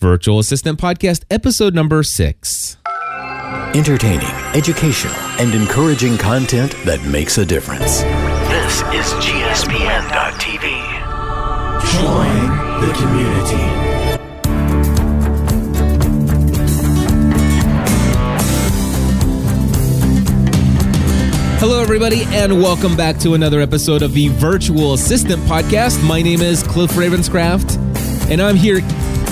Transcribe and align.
Virtual 0.00 0.38
Assistant 0.38 0.78
Podcast, 0.78 1.24
episode 1.28 1.74
number 1.74 2.04
six. 2.04 2.76
Entertaining, 3.74 4.30
educational, 4.54 5.12
and 5.40 5.52
encouraging 5.52 6.16
content 6.16 6.70
that 6.84 7.02
makes 7.02 7.36
a 7.38 7.44
difference. 7.44 8.02
This 8.02 8.74
is 8.94 9.12
GSPN.TV. 9.18 10.62
Join 11.98 12.80
the 12.80 12.92
community. 12.94 13.88
Hello, 21.58 21.82
everybody, 21.82 22.22
and 22.28 22.62
welcome 22.62 22.96
back 22.96 23.18
to 23.18 23.34
another 23.34 23.60
episode 23.60 24.02
of 24.02 24.12
the 24.12 24.28
Virtual 24.28 24.94
Assistant 24.94 25.42
Podcast. 25.42 26.06
My 26.06 26.22
name 26.22 26.40
is 26.40 26.62
Cliff 26.62 26.92
Ravenscraft, 26.92 27.76
and 28.30 28.40
I'm 28.40 28.54
here 28.54 28.80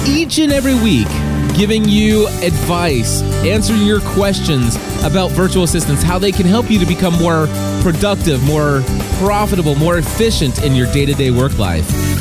each 0.08 0.38
and 0.38 0.52
every 0.52 0.74
week 0.74 1.08
giving 1.56 1.88
you 1.88 2.28
advice, 2.42 3.22
answering 3.44 3.82
your 3.82 4.00
questions 4.00 4.76
about 5.04 5.30
virtual 5.30 5.64
assistants, 5.64 6.02
how 6.02 6.18
they 6.18 6.32
can 6.32 6.46
help 6.46 6.70
you 6.70 6.78
to 6.78 6.86
become 6.86 7.14
more 7.14 7.46
productive, 7.82 8.42
more 8.44 8.82
profitable, 9.18 9.74
more 9.74 9.98
efficient 9.98 10.62
in 10.62 10.74
your 10.74 10.90
day 10.92 11.06
to 11.06 11.14
day 11.14 11.30
work 11.30 11.58
life. 11.58 12.15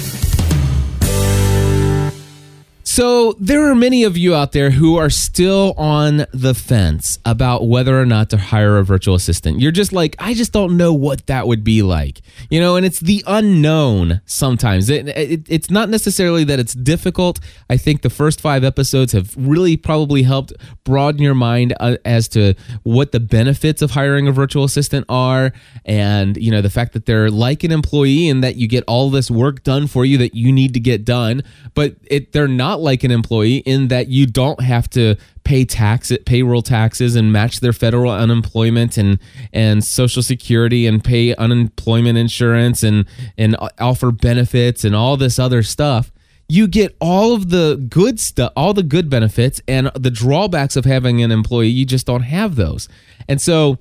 So, 2.95 3.33
there 3.33 3.69
are 3.69 3.75
many 3.75 4.05
of 4.05 4.15
you 4.15 4.33
out 4.33 4.53
there 4.53 4.69
who 4.69 4.95
are 4.95 5.09
still 5.09 5.73
on 5.75 6.27
the 6.31 6.53
fence 6.53 7.19
about 7.25 7.67
whether 7.67 7.99
or 7.99 8.05
not 8.05 8.29
to 8.29 8.37
hire 8.37 8.77
a 8.77 8.85
virtual 8.85 9.15
assistant. 9.15 9.59
You're 9.59 9.73
just 9.73 9.91
like, 9.91 10.15
I 10.17 10.33
just 10.33 10.53
don't 10.53 10.77
know 10.77 10.93
what 10.93 11.27
that 11.27 11.45
would 11.45 11.61
be 11.61 11.81
like. 11.81 12.21
You 12.49 12.61
know, 12.61 12.77
and 12.77 12.85
it's 12.85 13.01
the 13.01 13.21
unknown 13.27 14.21
sometimes. 14.25 14.89
It, 14.89 15.09
it, 15.09 15.41
it's 15.49 15.69
not 15.69 15.89
necessarily 15.89 16.45
that 16.45 16.57
it's 16.57 16.73
difficult. 16.73 17.41
I 17.69 17.75
think 17.75 18.01
the 18.01 18.09
first 18.09 18.39
five 18.39 18.63
episodes 18.63 19.11
have 19.11 19.35
really 19.35 19.75
probably 19.75 20.23
helped 20.23 20.53
broaden 20.85 21.21
your 21.21 21.35
mind 21.35 21.75
uh, 21.81 21.97
as 22.05 22.29
to 22.29 22.53
what 22.83 23.11
the 23.11 23.19
benefits 23.19 23.81
of 23.81 23.91
hiring 23.91 24.29
a 24.29 24.31
virtual 24.31 24.63
assistant 24.63 25.05
are. 25.09 25.51
And, 25.83 26.37
you 26.37 26.49
know, 26.49 26.61
the 26.61 26.69
fact 26.69 26.93
that 26.93 27.07
they're 27.07 27.29
like 27.29 27.65
an 27.65 27.73
employee 27.73 28.29
and 28.29 28.41
that 28.41 28.55
you 28.55 28.69
get 28.69 28.85
all 28.87 29.09
this 29.09 29.29
work 29.29 29.63
done 29.63 29.87
for 29.87 30.05
you 30.05 30.17
that 30.19 30.33
you 30.33 30.53
need 30.53 30.73
to 30.75 30.79
get 30.79 31.03
done. 31.03 31.43
But 31.73 31.97
it, 32.05 32.31
they're 32.31 32.47
not 32.47 32.84
like 32.85 33.03
an 33.03 33.11
employee 33.11 33.57
in 33.57 33.89
that 33.89 34.07
you 34.07 34.25
don't 34.25 34.61
have 34.61 34.89
to 34.91 35.15
pay 35.43 35.65
tax 35.65 36.11
payroll 36.25 36.61
taxes 36.61 37.15
and 37.15 37.33
match 37.33 37.59
their 37.59 37.73
federal 37.73 38.11
unemployment 38.11 38.97
and 38.97 39.19
and 39.51 39.83
social 39.83 40.23
security 40.23 40.87
and 40.87 41.03
pay 41.03 41.35
unemployment 41.35 42.17
insurance 42.17 42.83
and 42.83 43.05
and 43.37 43.57
offer 43.79 44.11
benefits 44.11 44.85
and 44.85 44.95
all 44.95 45.17
this 45.17 45.37
other 45.37 45.61
stuff. 45.61 46.11
You 46.47 46.67
get 46.67 46.95
all 47.01 47.33
of 47.33 47.49
the 47.49 47.85
good 47.89 48.19
stuff 48.19 48.53
all 48.55 48.73
the 48.73 48.83
good 48.83 49.09
benefits 49.09 49.59
and 49.67 49.91
the 49.95 50.11
drawbacks 50.11 50.77
of 50.77 50.85
having 50.85 51.21
an 51.21 51.31
employee 51.31 51.67
you 51.67 51.85
just 51.85 52.05
don't 52.05 52.23
have 52.23 52.55
those. 52.55 52.87
And 53.27 53.41
so 53.41 53.79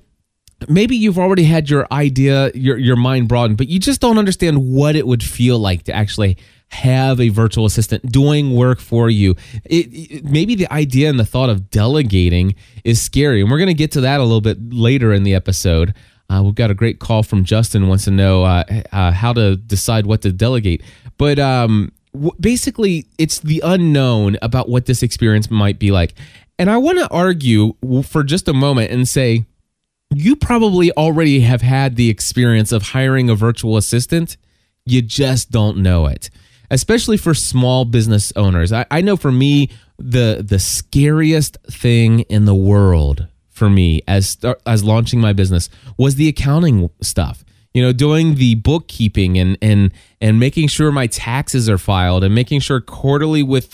maybe 0.67 0.95
you've 0.95 1.19
already 1.19 1.43
had 1.43 1.69
your 1.69 1.87
idea 1.91 2.51
your 2.53 2.77
your 2.77 2.95
mind 2.95 3.27
broadened 3.27 3.57
but 3.57 3.67
you 3.67 3.79
just 3.79 3.99
don't 4.01 4.17
understand 4.17 4.57
what 4.71 4.95
it 4.95 5.05
would 5.05 5.23
feel 5.23 5.59
like 5.59 5.83
to 5.83 5.93
actually 5.93 6.37
have 6.69 7.19
a 7.19 7.29
virtual 7.29 7.65
assistant 7.65 8.11
doing 8.11 8.55
work 8.55 8.79
for 8.79 9.09
you. 9.09 9.35
It, 9.63 9.87
it, 9.91 10.25
maybe 10.25 10.55
the 10.55 10.71
idea 10.71 11.09
and 11.09 11.19
the 11.19 11.25
thought 11.25 11.49
of 11.49 11.69
delegating 11.69 12.55
is 12.83 13.01
scary, 13.01 13.41
and 13.41 13.49
we're 13.49 13.57
going 13.57 13.67
to 13.67 13.73
get 13.73 13.91
to 13.93 14.01
that 14.01 14.19
a 14.19 14.23
little 14.23 14.41
bit 14.41 14.57
later 14.73 15.13
in 15.13 15.23
the 15.23 15.33
episode. 15.33 15.93
Uh, 16.29 16.41
we've 16.43 16.55
got 16.55 16.71
a 16.71 16.73
great 16.73 16.99
call 16.99 17.21
from 17.21 17.43
Justin 17.43 17.87
wants 17.87 18.05
to 18.05 18.11
know 18.11 18.43
uh, 18.43 18.63
uh, 18.91 19.11
how 19.11 19.31
to 19.31 19.55
decide 19.55 20.05
what 20.05 20.21
to 20.23 20.31
delegate, 20.31 20.83
but 21.17 21.39
um, 21.39 21.91
w- 22.13 22.33
basically, 22.39 23.05
it's 23.17 23.39
the 23.39 23.61
unknown 23.63 24.37
about 24.41 24.67
what 24.67 24.85
this 24.85 25.03
experience 25.03 25.51
might 25.51 25.79
be 25.79 25.91
like. 25.91 26.15
And 26.57 26.69
I 26.69 26.77
want 26.77 26.97
to 26.99 27.09
argue 27.09 27.75
for 28.03 28.23
just 28.23 28.47
a 28.47 28.53
moment 28.53 28.91
and 28.91 29.07
say, 29.07 29.45
you 30.13 30.35
probably 30.35 30.91
already 30.93 31.41
have 31.41 31.61
had 31.61 31.95
the 31.95 32.09
experience 32.09 32.71
of 32.71 32.81
hiring 32.81 33.29
a 33.29 33.35
virtual 33.35 33.75
assistant. 33.75 34.37
You 34.85 35.01
just 35.01 35.51
don't 35.51 35.77
know 35.77 36.05
it 36.05 36.29
especially 36.75 37.15
for 37.15 37.33
small 37.33 37.85
business 37.85 38.33
owners. 38.35 38.73
I, 38.73 38.85
I 38.91 38.99
know 38.99 39.15
for 39.15 39.31
me, 39.31 39.69
the 39.97 40.45
the 40.47 40.59
scariest 40.59 41.57
thing 41.71 42.19
in 42.21 42.43
the 42.43 42.53
world 42.53 43.27
for 43.49 43.69
me 43.69 44.01
as 44.07 44.37
as 44.65 44.83
launching 44.83 45.21
my 45.21 45.31
business 45.31 45.69
was 45.97 46.15
the 46.15 46.27
accounting 46.27 46.89
stuff. 47.01 47.45
You 47.73 47.81
know, 47.81 47.93
doing 47.93 48.35
the 48.35 48.55
bookkeeping 48.55 49.37
and 49.37 49.57
and 49.61 49.93
and 50.19 50.37
making 50.37 50.67
sure 50.67 50.91
my 50.91 51.07
taxes 51.07 51.69
are 51.69 51.77
filed 51.77 52.25
and 52.25 52.35
making 52.35 52.59
sure 52.59 52.81
quarterly 52.81 53.41
with 53.41 53.73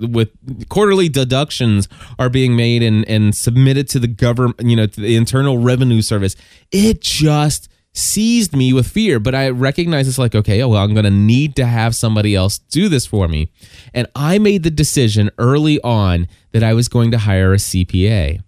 with 0.00 0.30
quarterly 0.68 1.08
deductions 1.08 1.88
are 2.18 2.28
being 2.28 2.56
made 2.56 2.82
and 2.82 3.08
and 3.08 3.34
submitted 3.34 3.88
to 3.90 4.00
the 4.00 4.08
government, 4.08 4.60
you 4.60 4.74
know, 4.74 4.86
to 4.86 5.00
the 5.00 5.14
Internal 5.14 5.58
Revenue 5.58 6.02
Service. 6.02 6.34
It 6.72 7.00
just 7.00 7.68
seized 7.94 8.54
me 8.54 8.72
with 8.72 8.88
fear, 8.88 9.18
but 9.20 9.34
I 9.34 9.48
recognize 9.48 10.08
it's 10.08 10.18
like, 10.18 10.34
okay, 10.34 10.60
oh, 10.62 10.68
well, 10.68 10.82
I'm 10.82 10.92
going 10.92 11.04
to 11.04 11.10
need 11.10 11.56
to 11.56 11.64
have 11.64 11.94
somebody 11.94 12.34
else 12.34 12.58
do 12.58 12.88
this 12.88 13.06
for 13.06 13.28
me. 13.28 13.50
And 13.94 14.06
I 14.14 14.38
made 14.38 14.64
the 14.64 14.70
decision 14.70 15.30
early 15.38 15.80
on 15.82 16.28
that 16.52 16.64
I 16.64 16.74
was 16.74 16.88
going 16.88 17.12
to 17.12 17.18
hire 17.18 17.54
a 17.54 17.58
CPA, 17.58 18.42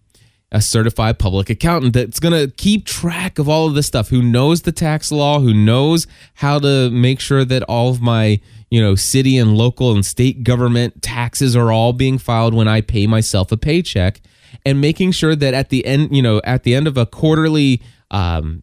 a 0.51 0.61
certified 0.61 1.19
public 1.19 1.49
accountant 1.49 1.95
that's 1.95 2.21
going 2.21 2.35
to 2.35 2.53
keep 2.57 2.85
track 2.85 3.39
of 3.39 3.49
all 3.49 3.69
of 3.69 3.75
this 3.75 3.87
stuff, 3.87 4.09
who 4.09 4.21
knows 4.21 4.63
the 4.63 4.73
tax 4.73 5.13
law, 5.13 5.39
who 5.39 5.55
knows 5.55 6.09
how 6.35 6.59
to 6.59 6.91
make 6.91 7.21
sure 7.21 7.45
that 7.45 7.63
all 7.63 7.89
of 7.89 8.03
my 8.03 8.41
you 8.71 8.81
know, 8.81 8.95
city 8.95 9.39
and 9.39 9.57
local 9.57 9.93
and 9.93 10.05
state 10.05 10.43
government 10.43 11.03
taxes 11.03 11.55
are 11.55 11.71
all 11.71 11.93
being 11.93 12.19
filed 12.19 12.53
when 12.53 12.67
I 12.67 12.81
pay 12.81 13.07
myself 13.07 13.53
a 13.53 13.57
paycheck 13.57 14.21
and 14.65 14.81
making 14.81 15.13
sure 15.13 15.37
that 15.37 15.55
at 15.55 15.69
the 15.69 15.87
end, 15.87 16.15
you 16.15 16.23
know, 16.23 16.41
at 16.43 16.65
the 16.65 16.75
end 16.75 16.89
of 16.89 16.97
a 16.97 17.07
quarterly 17.07 17.81
um, 18.11 18.63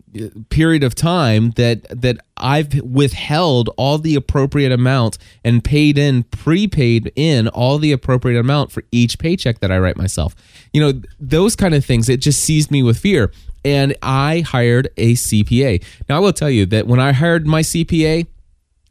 period 0.50 0.84
of 0.84 0.96
time 0.96 1.52
that 1.52 1.84
that 2.02 2.18
I've 2.38 2.82
withheld 2.82 3.70
all 3.78 3.98
the 3.98 4.16
appropriate 4.16 4.72
amount 4.72 5.18
and 5.44 5.64
paid 5.64 5.98
in 5.98 6.24
prepaid 6.24 7.12
in 7.16 7.48
all 7.50 7.78
the 7.78 7.92
appropriate 7.92 8.40
amount 8.40 8.72
for 8.72 8.84
each 8.92 9.20
paycheck 9.20 9.60
that 9.60 9.72
I 9.72 9.80
write 9.80 9.98
myself. 9.98 10.36
You 10.72 10.82
know, 10.82 11.02
those 11.20 11.56
kind 11.56 11.76
of 11.76 11.84
things 11.84 12.10
it 12.10 12.22
just 12.22 12.42
seized 12.42 12.72
me 12.72 12.84
with 12.84 12.98
fear 12.98 13.32
and 13.66 13.96
I 14.02 14.42
hired 14.42 14.90
a 14.98 15.14
CPA. 15.14 15.84
Now 16.10 16.18
I 16.18 16.20
will 16.20 16.34
tell 16.34 16.50
you 16.50 16.66
that 16.68 16.88
when 16.88 17.00
I 17.00 17.12
hired 17.12 17.46
my 17.46 17.62
CPA, 17.62 18.28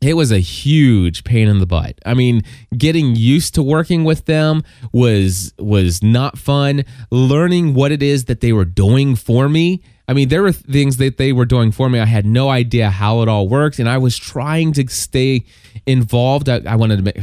it 0.02 0.14
was 0.14 0.32
a 0.32 0.38
huge 0.38 1.24
pain 1.24 1.48
in 1.48 1.58
the 1.58 1.66
butt. 1.66 1.98
I 2.04 2.14
mean, 2.14 2.42
getting 2.76 3.14
used 3.14 3.54
to 3.54 3.62
working 3.62 4.04
with 4.04 4.26
them 4.26 4.62
was 4.92 5.54
was 5.58 6.02
not 6.02 6.38
fun. 6.38 6.84
Learning 7.10 7.74
what 7.74 7.92
it 7.92 8.02
is 8.02 8.26
that 8.26 8.40
they 8.40 8.52
were 8.52 8.64
doing 8.64 9.16
for 9.16 9.48
me 9.48 9.82
I 10.08 10.14
mean, 10.14 10.28
there 10.28 10.42
were 10.42 10.52
things 10.52 10.96
that 10.96 11.16
they 11.16 11.32
were 11.32 11.44
doing 11.44 11.70
for 11.70 11.88
me. 11.88 12.00
I 12.00 12.06
had 12.06 12.26
no 12.26 12.50
idea 12.50 12.90
how 12.90 13.22
it 13.22 13.28
all 13.28 13.48
worked, 13.48 13.78
and 13.78 13.88
I 13.88 13.98
was 13.98 14.18
trying 14.18 14.72
to 14.74 14.86
stay 14.88 15.44
involved. 15.86 16.48
I, 16.48 16.60
I 16.66 16.76
wanted 16.76 16.96
to 16.96 17.02
make, 17.02 17.16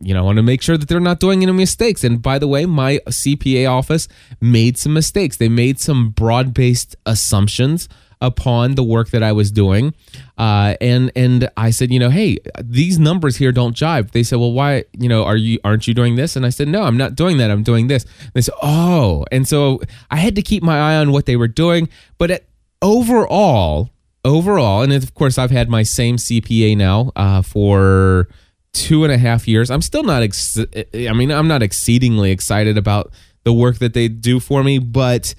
you 0.00 0.12
know, 0.12 0.20
I 0.20 0.22
want 0.22 0.36
to 0.36 0.42
make 0.42 0.60
sure 0.60 0.76
that 0.76 0.88
they're 0.88 1.00
not 1.00 1.18
doing 1.18 1.42
any 1.42 1.52
mistakes. 1.52 2.04
And 2.04 2.20
by 2.20 2.38
the 2.38 2.46
way, 2.46 2.66
my 2.66 3.00
CPA 3.08 3.70
office 3.70 4.06
made 4.40 4.76
some 4.76 4.92
mistakes. 4.92 5.38
They 5.38 5.48
made 5.48 5.80
some 5.80 6.10
broad-based 6.10 6.94
assumptions 7.06 7.88
upon 8.20 8.74
the 8.74 8.82
work 8.82 9.10
that 9.10 9.22
I 9.22 9.32
was 9.32 9.50
doing. 9.50 9.94
Uh, 10.38 10.74
and 10.80 11.12
and 11.14 11.50
I 11.56 11.70
said, 11.70 11.92
you 11.92 11.98
know, 11.98 12.10
hey, 12.10 12.38
these 12.62 12.98
numbers 12.98 13.36
here 13.36 13.52
don't 13.52 13.76
jive. 13.76 14.12
They 14.12 14.22
said, 14.22 14.38
well, 14.38 14.52
why, 14.52 14.84
you 14.92 15.08
know, 15.08 15.24
are 15.24 15.36
you 15.36 15.58
aren't 15.64 15.86
you 15.86 15.94
doing 15.94 16.16
this? 16.16 16.36
And 16.36 16.46
I 16.46 16.50
said, 16.50 16.68
no, 16.68 16.82
I'm 16.82 16.96
not 16.96 17.14
doing 17.14 17.38
that. 17.38 17.50
I'm 17.50 17.62
doing 17.62 17.88
this. 17.88 18.04
And 18.04 18.32
they 18.34 18.40
said, 18.40 18.54
oh, 18.62 19.24
and 19.30 19.46
so 19.46 19.80
I 20.10 20.16
had 20.16 20.34
to 20.36 20.42
keep 20.42 20.62
my 20.62 20.78
eye 20.78 20.96
on 20.96 21.12
what 21.12 21.26
they 21.26 21.36
were 21.36 21.48
doing. 21.48 21.88
But 22.18 22.30
at, 22.30 22.44
overall, 22.82 23.90
overall, 24.24 24.82
and 24.82 24.92
of 24.92 25.14
course, 25.14 25.38
I've 25.38 25.50
had 25.50 25.68
my 25.68 25.82
same 25.82 26.16
CPA 26.16 26.76
now 26.76 27.12
uh, 27.16 27.42
for 27.42 28.28
two 28.72 29.04
and 29.04 29.12
a 29.12 29.18
half 29.18 29.48
years. 29.48 29.70
I'm 29.70 29.82
still 29.82 30.02
not. 30.02 30.22
Ex- 30.22 30.58
I 30.58 31.12
mean, 31.12 31.30
I'm 31.30 31.48
not 31.48 31.62
exceedingly 31.62 32.30
excited 32.30 32.76
about 32.76 33.12
the 33.44 33.52
work 33.52 33.78
that 33.78 33.94
they 33.94 34.08
do 34.08 34.40
for 34.40 34.62
me, 34.64 34.78
but 34.78 35.34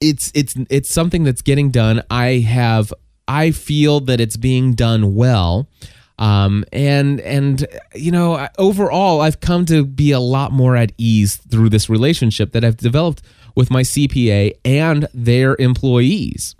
it's 0.00 0.30
it's 0.34 0.54
it's 0.70 0.90
something 0.90 1.24
that's 1.24 1.42
getting 1.42 1.70
done. 1.70 2.02
I 2.10 2.38
have 2.38 2.92
I 3.26 3.50
feel 3.50 4.00
that 4.00 4.20
it's 4.20 4.36
being 4.36 4.74
done 4.74 5.14
well. 5.14 5.68
Um, 6.16 6.64
and 6.72 7.20
and 7.22 7.66
you 7.94 8.12
know 8.12 8.46
overall 8.58 9.20
I've 9.20 9.40
come 9.40 9.64
to 9.66 9.84
be 9.84 10.12
a 10.12 10.20
lot 10.20 10.52
more 10.52 10.76
at 10.76 10.92
ease 10.96 11.36
through 11.36 11.70
this 11.70 11.88
relationship 11.90 12.52
that 12.52 12.64
I've 12.64 12.76
developed 12.76 13.22
with 13.56 13.70
my 13.70 13.82
CPA 13.82 14.52
and 14.64 15.08
their 15.12 15.56
employees. 15.58 16.54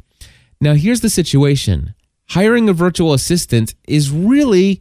Now 0.61 0.75
here's 0.75 1.03
the 1.03 1.11
situation. 1.11 1.95
Hiring 2.31 2.69
a 2.69 2.73
virtual 2.73 3.13
assistant 3.13 3.75
is 3.87 4.11
really 4.11 4.81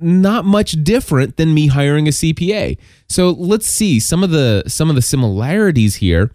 not 0.00 0.44
much 0.44 0.82
different 0.82 1.36
than 1.36 1.54
me 1.54 1.66
hiring 1.66 2.08
a 2.08 2.12
CPA. 2.12 2.78
So 3.08 3.30
let's 3.30 3.68
see 3.68 4.00
some 4.00 4.24
of 4.24 4.30
the 4.30 4.64
some 4.66 4.88
of 4.88 4.96
the 4.96 5.02
similarities 5.02 5.96
here 5.96 6.32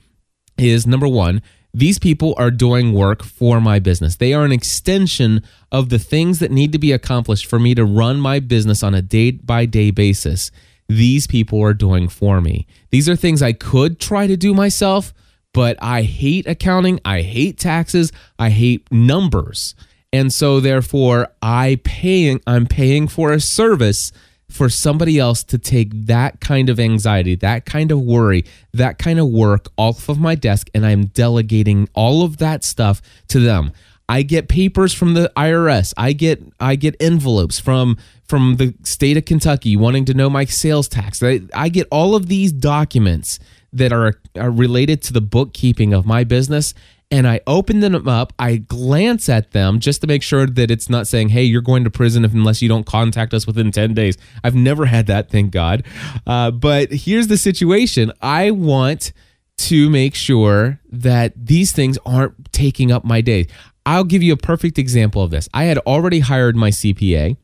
is 0.57 0.85
number 0.87 1.07
1, 1.07 1.41
these 1.73 1.97
people 1.97 2.35
are 2.37 2.51
doing 2.51 2.93
work 2.93 3.23
for 3.23 3.59
my 3.59 3.79
business. 3.79 4.17
They 4.17 4.33
are 4.33 4.45
an 4.45 4.51
extension 4.51 5.41
of 5.71 5.89
the 5.89 5.97
things 5.97 6.39
that 6.39 6.51
need 6.51 6.71
to 6.71 6.77
be 6.77 6.91
accomplished 6.91 7.47
for 7.47 7.57
me 7.57 7.73
to 7.73 7.83
run 7.83 8.19
my 8.19 8.39
business 8.39 8.83
on 8.83 8.93
a 8.93 9.01
day 9.01 9.31
by 9.31 9.65
day 9.65 9.89
basis. 9.89 10.51
these 10.87 11.27
people 11.27 11.61
are 11.61 11.73
doing 11.73 12.07
for 12.07 12.41
me. 12.41 12.67
These 12.91 13.09
are 13.09 13.15
things 13.15 13.41
I 13.41 13.53
could 13.53 13.99
try 13.99 14.27
to 14.27 14.37
do 14.37 14.53
myself, 14.53 15.13
but 15.53 15.77
I 15.81 16.03
hate 16.03 16.47
accounting, 16.47 16.99
I 17.05 17.21
hate 17.21 17.57
taxes, 17.57 18.11
I 18.39 18.49
hate 18.49 18.91
numbers. 18.91 19.75
And 20.11 20.31
so 20.31 20.59
therefore 20.59 21.29
I 21.41 21.79
paying 21.83 22.41
I'm 22.45 22.67
paying 22.67 23.07
for 23.07 23.31
a 23.31 23.39
service 23.39 24.11
for 24.49 24.69
somebody 24.69 25.17
else 25.17 25.43
to 25.43 25.57
take 25.57 25.89
that 26.05 26.39
kind 26.39 26.69
of 26.69 26.79
anxiety, 26.79 27.35
that 27.35 27.65
kind 27.65 27.91
of 27.91 28.01
worry, 28.01 28.45
that 28.73 28.99
kind 28.99 29.19
of 29.19 29.27
work 29.27 29.67
off 29.77 30.09
of 30.09 30.19
my 30.19 30.35
desk 30.35 30.69
and 30.73 30.85
I'm 30.85 31.07
delegating 31.07 31.89
all 31.93 32.23
of 32.23 32.37
that 32.37 32.63
stuff 32.63 33.01
to 33.29 33.39
them. 33.39 33.71
I 34.09 34.21
get 34.21 34.49
papers 34.49 34.93
from 34.93 35.13
the 35.13 35.31
IRS. 35.35 35.93
I 35.97 36.13
get 36.13 36.43
I 36.59 36.75
get 36.75 36.95
envelopes 36.99 37.59
from 37.59 37.97
from 38.27 38.57
the 38.57 38.75
state 38.83 39.17
of 39.17 39.25
Kentucky 39.25 39.75
wanting 39.75 40.05
to 40.05 40.13
know 40.13 40.29
my 40.29 40.45
sales 40.45 40.87
tax. 40.87 41.23
I, 41.23 41.41
I 41.53 41.69
get 41.69 41.87
all 41.89 42.15
of 42.15 42.27
these 42.27 42.51
documents 42.51 43.39
that 43.71 43.91
are, 43.91 44.13
are 44.37 44.51
related 44.51 45.01
to 45.03 45.13
the 45.13 45.21
bookkeeping 45.21 45.93
of 45.93 46.05
my 46.05 46.23
business 46.23 46.73
and 47.13 47.27
I 47.27 47.41
open 47.45 47.79
them 47.79 48.07
up. 48.07 48.33
I 48.39 48.55
glance 48.55 49.29
at 49.29 49.51
them 49.51 49.79
just 49.79 50.01
to 50.01 50.07
make 50.07 50.23
sure 50.23 50.47
that 50.47 50.71
it's 50.71 50.89
not 50.89 51.05
saying, 51.05 51.29
"Hey, 51.29 51.43
you're 51.43 51.61
going 51.61 51.83
to 51.83 51.91
prison 51.91 52.25
unless 52.25 52.59
you 52.59 52.67
don't 52.67 52.87
contact 52.87 53.35
us 53.35 53.45
within 53.45 53.71
ten 53.71 53.93
days." 53.93 54.17
I've 54.43 54.55
never 54.55 54.87
had 54.87 55.05
that, 55.07 55.29
thank 55.29 55.51
God. 55.51 55.83
Uh, 56.25 56.49
but 56.49 56.91
here's 56.91 57.27
the 57.27 57.37
situation: 57.37 58.11
I 58.19 58.49
want 58.49 59.13
to 59.57 59.91
make 59.91 60.15
sure 60.15 60.79
that 60.91 61.33
these 61.37 61.71
things 61.71 61.99
aren't 62.03 62.51
taking 62.51 62.91
up 62.91 63.05
my 63.05 63.21
day. 63.21 63.45
I'll 63.85 64.05
give 64.05 64.23
you 64.23 64.33
a 64.33 64.37
perfect 64.37 64.79
example 64.79 65.21
of 65.21 65.29
this. 65.29 65.47
I 65.53 65.65
had 65.65 65.77
already 65.79 66.21
hired 66.21 66.55
my 66.55 66.71
CPA 66.71 67.37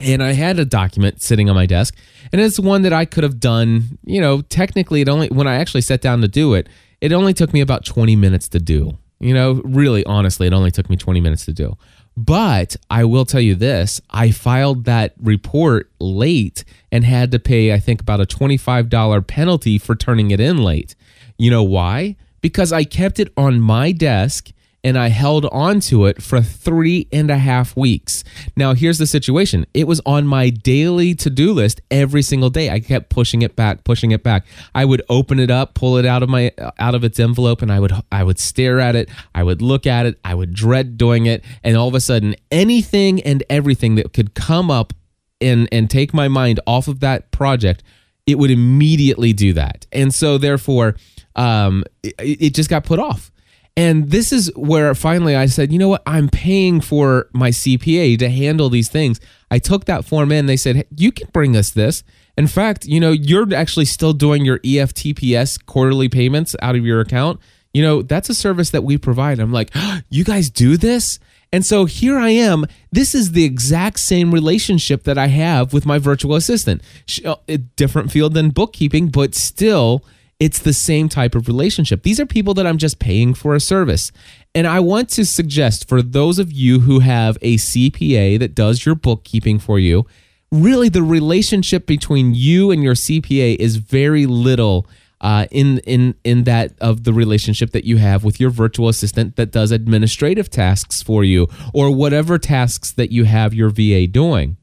and 0.00 0.22
I 0.22 0.32
had 0.32 0.58
a 0.58 0.64
document 0.64 1.22
sitting 1.22 1.48
on 1.48 1.54
my 1.54 1.66
desk 1.66 1.94
and 2.32 2.40
it's 2.40 2.58
one 2.58 2.82
that 2.82 2.92
I 2.92 3.04
could 3.04 3.22
have 3.22 3.38
done, 3.38 3.98
you 4.04 4.20
know, 4.20 4.40
technically 4.40 5.00
it 5.02 5.08
only 5.08 5.28
when 5.28 5.46
I 5.46 5.56
actually 5.56 5.82
sat 5.82 6.00
down 6.00 6.22
to 6.22 6.28
do 6.28 6.54
it, 6.54 6.68
it 7.00 7.12
only 7.12 7.34
took 7.34 7.52
me 7.52 7.60
about 7.60 7.84
20 7.84 8.16
minutes 8.16 8.48
to 8.48 8.58
do. 8.58 8.98
You 9.18 9.34
know, 9.34 9.62
really 9.64 10.04
honestly, 10.04 10.46
it 10.46 10.52
only 10.52 10.70
took 10.70 10.90
me 10.90 10.96
20 10.96 11.20
minutes 11.20 11.44
to 11.46 11.52
do. 11.52 11.76
But 12.16 12.76
I 12.90 13.04
will 13.04 13.24
tell 13.24 13.40
you 13.40 13.54
this 13.54 14.00
I 14.10 14.30
filed 14.30 14.84
that 14.84 15.14
report 15.20 15.90
late 15.98 16.64
and 16.90 17.04
had 17.04 17.30
to 17.32 17.38
pay, 17.38 17.72
I 17.72 17.78
think, 17.78 18.00
about 18.00 18.20
a 18.20 18.26
$25 18.26 19.26
penalty 19.26 19.78
for 19.78 19.94
turning 19.94 20.30
it 20.30 20.40
in 20.40 20.58
late. 20.58 20.94
You 21.38 21.50
know 21.50 21.62
why? 21.62 22.16
Because 22.40 22.72
I 22.72 22.84
kept 22.84 23.20
it 23.20 23.32
on 23.36 23.60
my 23.60 23.92
desk 23.92 24.52
and 24.86 24.96
I 24.96 25.08
held 25.08 25.46
on 25.46 25.80
to 25.80 26.06
it 26.06 26.22
for 26.22 26.40
three 26.40 27.08
and 27.10 27.28
a 27.28 27.38
half 27.38 27.76
weeks. 27.76 28.22
Now, 28.56 28.72
here's 28.72 28.98
the 28.98 29.06
situation 29.06 29.66
it 29.74 29.88
was 29.88 30.00
on 30.06 30.28
my 30.28 30.48
daily 30.48 31.12
to 31.16 31.28
do 31.28 31.52
list 31.52 31.80
every 31.90 32.22
single 32.22 32.50
day. 32.50 32.70
I 32.70 32.78
kept 32.78 33.10
pushing 33.10 33.42
it 33.42 33.56
back, 33.56 33.82
pushing 33.82 34.12
it 34.12 34.22
back. 34.22 34.46
I 34.76 34.84
would 34.84 35.02
open 35.08 35.40
it 35.40 35.50
up, 35.50 35.74
pull 35.74 35.96
it 35.96 36.06
out 36.06 36.22
of 36.22 36.28
my 36.28 36.52
out 36.78 36.94
of 36.94 37.02
its 37.02 37.18
envelope, 37.18 37.62
and 37.62 37.72
I 37.72 37.80
would 37.80 37.92
I 38.12 38.22
would 38.22 38.38
stare 38.38 38.78
at 38.78 38.94
it. 38.94 39.08
I 39.34 39.42
would 39.42 39.60
look 39.60 39.88
at 39.88 40.06
it. 40.06 40.20
I 40.24 40.36
would 40.36 40.54
dread 40.54 40.96
doing 40.96 41.26
it, 41.26 41.44
and 41.64 41.76
all 41.76 41.88
of 41.88 41.94
a 41.96 42.00
sudden, 42.00 42.36
anything 42.52 43.20
and 43.22 43.42
everything 43.50 43.96
that 43.96 44.12
could 44.12 44.34
come 44.34 44.70
up 44.70 44.92
and 45.40 45.68
and 45.72 45.90
take 45.90 46.14
my 46.14 46.28
mind 46.28 46.60
off 46.64 46.86
of 46.86 47.00
that 47.00 47.32
project, 47.32 47.82
it 48.24 48.38
would 48.38 48.52
immediately 48.52 49.32
do 49.32 49.52
that. 49.54 49.84
And 49.90 50.14
so, 50.14 50.38
therefore, 50.38 50.94
um, 51.34 51.82
it, 52.04 52.14
it 52.20 52.54
just 52.54 52.70
got 52.70 52.84
put 52.84 53.00
off. 53.00 53.32
And 53.76 54.10
this 54.10 54.32
is 54.32 54.50
where 54.56 54.94
finally 54.94 55.36
I 55.36 55.46
said, 55.46 55.70
you 55.70 55.78
know 55.78 55.88
what? 55.88 56.02
I'm 56.06 56.28
paying 56.28 56.80
for 56.80 57.28
my 57.32 57.50
CPA 57.50 58.18
to 58.18 58.30
handle 58.30 58.70
these 58.70 58.88
things. 58.88 59.20
I 59.50 59.58
took 59.58 59.84
that 59.84 60.04
form 60.04 60.32
in. 60.32 60.46
They 60.46 60.56
said, 60.56 60.76
hey, 60.76 60.84
you 60.96 61.12
can 61.12 61.28
bring 61.32 61.54
us 61.56 61.70
this. 61.70 62.02
In 62.38 62.46
fact, 62.46 62.86
you 62.86 63.00
know, 63.00 63.12
you're 63.12 63.54
actually 63.54 63.84
still 63.84 64.14
doing 64.14 64.44
your 64.44 64.58
EFTPS 64.60 65.64
quarterly 65.66 66.08
payments 66.08 66.56
out 66.62 66.74
of 66.74 66.86
your 66.86 67.00
account. 67.00 67.38
You 67.74 67.82
know, 67.82 68.00
that's 68.00 68.30
a 68.30 68.34
service 68.34 68.70
that 68.70 68.82
we 68.84 68.96
provide. 68.96 69.38
I'm 69.38 69.52
like, 69.52 69.70
oh, 69.74 70.00
you 70.08 70.24
guys 70.24 70.48
do 70.48 70.78
this? 70.78 71.18
And 71.52 71.64
so 71.64 71.84
here 71.84 72.18
I 72.18 72.30
am. 72.30 72.66
This 72.90 73.14
is 73.14 73.32
the 73.32 73.44
exact 73.44 74.00
same 74.00 74.32
relationship 74.32 75.04
that 75.04 75.18
I 75.18 75.28
have 75.28 75.72
with 75.72 75.86
my 75.86 75.98
virtual 75.98 76.34
assistant. 76.34 76.82
Uh, 77.24 77.36
different 77.76 78.10
field 78.10 78.34
than 78.34 78.50
bookkeeping, 78.50 79.08
but 79.08 79.34
still 79.34 80.02
it's 80.38 80.58
the 80.58 80.72
same 80.72 81.08
type 81.08 81.34
of 81.34 81.48
relationship. 81.48 82.02
These 82.02 82.20
are 82.20 82.26
people 82.26 82.54
that 82.54 82.66
I'm 82.66 82.78
just 82.78 82.98
paying 82.98 83.32
for 83.34 83.54
a 83.54 83.60
service. 83.60 84.12
And 84.54 84.66
I 84.66 84.80
want 84.80 85.08
to 85.10 85.24
suggest 85.24 85.88
for 85.88 86.02
those 86.02 86.38
of 86.38 86.52
you 86.52 86.80
who 86.80 87.00
have 87.00 87.38
a 87.40 87.56
CPA 87.56 88.38
that 88.38 88.54
does 88.54 88.84
your 88.84 88.94
bookkeeping 88.94 89.58
for 89.58 89.78
you, 89.78 90.06
really 90.52 90.88
the 90.88 91.02
relationship 91.02 91.86
between 91.86 92.34
you 92.34 92.70
and 92.70 92.82
your 92.82 92.94
CPA 92.94 93.56
is 93.56 93.76
very 93.76 94.26
little 94.26 94.86
uh, 95.22 95.46
in 95.50 95.78
in 95.80 96.14
in 96.24 96.44
that 96.44 96.72
of 96.80 97.04
the 97.04 97.12
relationship 97.12 97.70
that 97.70 97.84
you 97.84 97.96
have 97.96 98.22
with 98.22 98.38
your 98.38 98.50
virtual 98.50 98.88
assistant 98.88 99.36
that 99.36 99.50
does 99.50 99.70
administrative 99.70 100.50
tasks 100.50 101.02
for 101.02 101.24
you 101.24 101.48
or 101.72 101.90
whatever 101.90 102.38
tasks 102.38 102.92
that 102.92 103.10
you 103.10 103.24
have 103.24 103.54
your 103.54 103.70
VA 103.70 104.06
doing. 104.06 104.58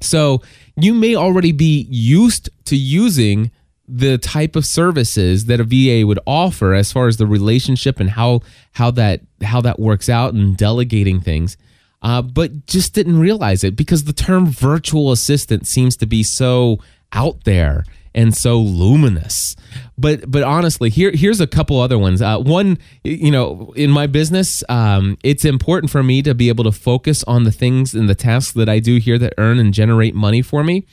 So 0.00 0.42
you 0.76 0.94
may 0.94 1.14
already 1.14 1.52
be 1.52 1.86
used 1.90 2.48
to 2.64 2.76
using 2.76 3.50
the 3.88 4.18
type 4.18 4.56
of 4.56 4.64
services 4.64 5.46
that 5.46 5.60
a 5.60 5.64
VA 5.64 6.06
would 6.06 6.20
offer 6.26 6.74
as 6.74 6.92
far 6.92 7.08
as 7.08 7.16
the 7.16 7.26
relationship 7.26 8.00
and 8.00 8.10
how 8.10 8.40
how 8.72 8.90
that 8.92 9.20
how 9.42 9.60
that 9.60 9.78
works 9.78 10.08
out 10.08 10.34
and 10.34 10.56
delegating 10.56 11.20
things. 11.20 11.56
Uh, 12.02 12.22
but 12.22 12.66
just 12.66 12.94
didn't 12.94 13.18
realize 13.18 13.62
it 13.62 13.76
because 13.76 14.04
the 14.04 14.12
term 14.12 14.46
virtual 14.46 15.12
assistant 15.12 15.66
seems 15.66 15.96
to 15.96 16.06
be 16.06 16.22
so 16.22 16.78
out 17.12 17.44
there 17.44 17.84
and 18.14 18.36
so 18.36 18.58
luminous. 18.58 19.56
But 19.96 20.30
but 20.30 20.42
honestly, 20.42 20.90
here 20.90 21.12
here's 21.12 21.40
a 21.40 21.46
couple 21.46 21.80
other 21.80 21.98
ones. 21.98 22.20
Uh, 22.20 22.38
one, 22.38 22.78
you 23.04 23.30
know, 23.30 23.72
in 23.76 23.90
my 23.90 24.06
business, 24.06 24.62
um, 24.68 25.16
it's 25.22 25.44
important 25.44 25.90
for 25.90 26.02
me 26.02 26.22
to 26.22 26.34
be 26.34 26.48
able 26.48 26.64
to 26.64 26.72
focus 26.72 27.22
on 27.24 27.44
the 27.44 27.52
things 27.52 27.94
and 27.94 28.08
the 28.08 28.14
tasks 28.14 28.52
that 28.52 28.68
I 28.68 28.78
do 28.78 28.98
here 28.98 29.18
that 29.18 29.34
earn 29.38 29.58
and 29.58 29.72
generate 29.72 30.14
money 30.14 30.42
for 30.42 30.64
me. 30.64 30.86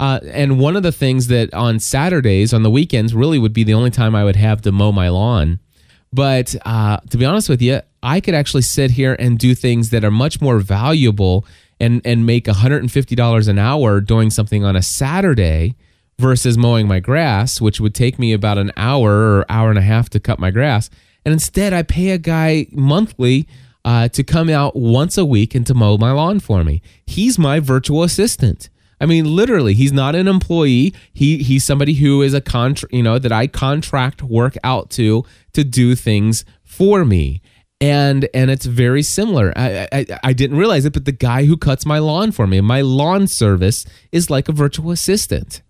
Uh, 0.00 0.20
and 0.24 0.58
one 0.58 0.76
of 0.76 0.82
the 0.82 0.92
things 0.92 1.28
that 1.28 1.52
on 1.54 1.78
Saturdays, 1.78 2.52
on 2.52 2.62
the 2.62 2.70
weekends, 2.70 3.14
really 3.14 3.38
would 3.38 3.52
be 3.52 3.64
the 3.64 3.74
only 3.74 3.90
time 3.90 4.14
I 4.14 4.24
would 4.24 4.36
have 4.36 4.62
to 4.62 4.72
mow 4.72 4.92
my 4.92 5.08
lawn. 5.08 5.60
But 6.12 6.54
uh, 6.64 6.98
to 7.10 7.16
be 7.16 7.24
honest 7.24 7.48
with 7.48 7.60
you, 7.60 7.80
I 8.02 8.20
could 8.20 8.34
actually 8.34 8.62
sit 8.62 8.92
here 8.92 9.16
and 9.18 9.38
do 9.38 9.54
things 9.54 9.90
that 9.90 10.04
are 10.04 10.10
much 10.10 10.40
more 10.40 10.58
valuable 10.58 11.44
and, 11.80 12.00
and 12.04 12.24
make 12.24 12.44
$150 12.44 13.48
an 13.48 13.58
hour 13.58 14.00
doing 14.00 14.30
something 14.30 14.64
on 14.64 14.76
a 14.76 14.82
Saturday 14.82 15.74
versus 16.18 16.56
mowing 16.56 16.86
my 16.86 17.00
grass, 17.00 17.60
which 17.60 17.80
would 17.80 17.94
take 17.94 18.18
me 18.18 18.32
about 18.32 18.58
an 18.58 18.72
hour 18.76 19.10
or 19.10 19.46
hour 19.48 19.70
and 19.70 19.78
a 19.78 19.82
half 19.82 20.08
to 20.10 20.20
cut 20.20 20.38
my 20.38 20.50
grass. 20.50 20.88
And 21.24 21.32
instead, 21.32 21.72
I 21.72 21.82
pay 21.82 22.10
a 22.10 22.18
guy 22.18 22.66
monthly 22.70 23.48
uh, 23.84 24.08
to 24.08 24.22
come 24.22 24.48
out 24.48 24.76
once 24.76 25.18
a 25.18 25.24
week 25.24 25.54
and 25.54 25.66
to 25.66 25.74
mow 25.74 25.96
my 25.96 26.12
lawn 26.12 26.40
for 26.40 26.64
me. 26.64 26.80
He's 27.06 27.38
my 27.38 27.60
virtual 27.60 28.02
assistant. 28.02 28.68
I 29.04 29.06
mean, 29.06 29.36
literally, 29.36 29.74
he's 29.74 29.92
not 29.92 30.14
an 30.14 30.26
employee. 30.26 30.94
He 31.12 31.42
he's 31.42 31.62
somebody 31.62 31.92
who 31.92 32.22
is 32.22 32.32
a 32.32 32.40
contract, 32.40 32.94
you 32.94 33.02
know, 33.02 33.18
that 33.18 33.32
I 33.32 33.46
contract 33.46 34.22
work 34.22 34.56
out 34.64 34.88
to 34.92 35.26
to 35.52 35.62
do 35.62 35.94
things 35.94 36.46
for 36.62 37.04
me. 37.04 37.42
And 37.82 38.26
and 38.32 38.50
it's 38.50 38.64
very 38.64 39.02
similar. 39.02 39.52
I, 39.56 39.86
I 39.92 40.06
I 40.22 40.32
didn't 40.32 40.56
realize 40.56 40.86
it, 40.86 40.94
but 40.94 41.04
the 41.04 41.12
guy 41.12 41.44
who 41.44 41.58
cuts 41.58 41.84
my 41.84 41.98
lawn 41.98 42.32
for 42.32 42.46
me, 42.46 42.62
my 42.62 42.80
lawn 42.80 43.26
service, 43.26 43.84
is 44.10 44.30
like 44.30 44.48
a 44.48 44.52
virtual 44.52 44.90
assistant 44.90 45.60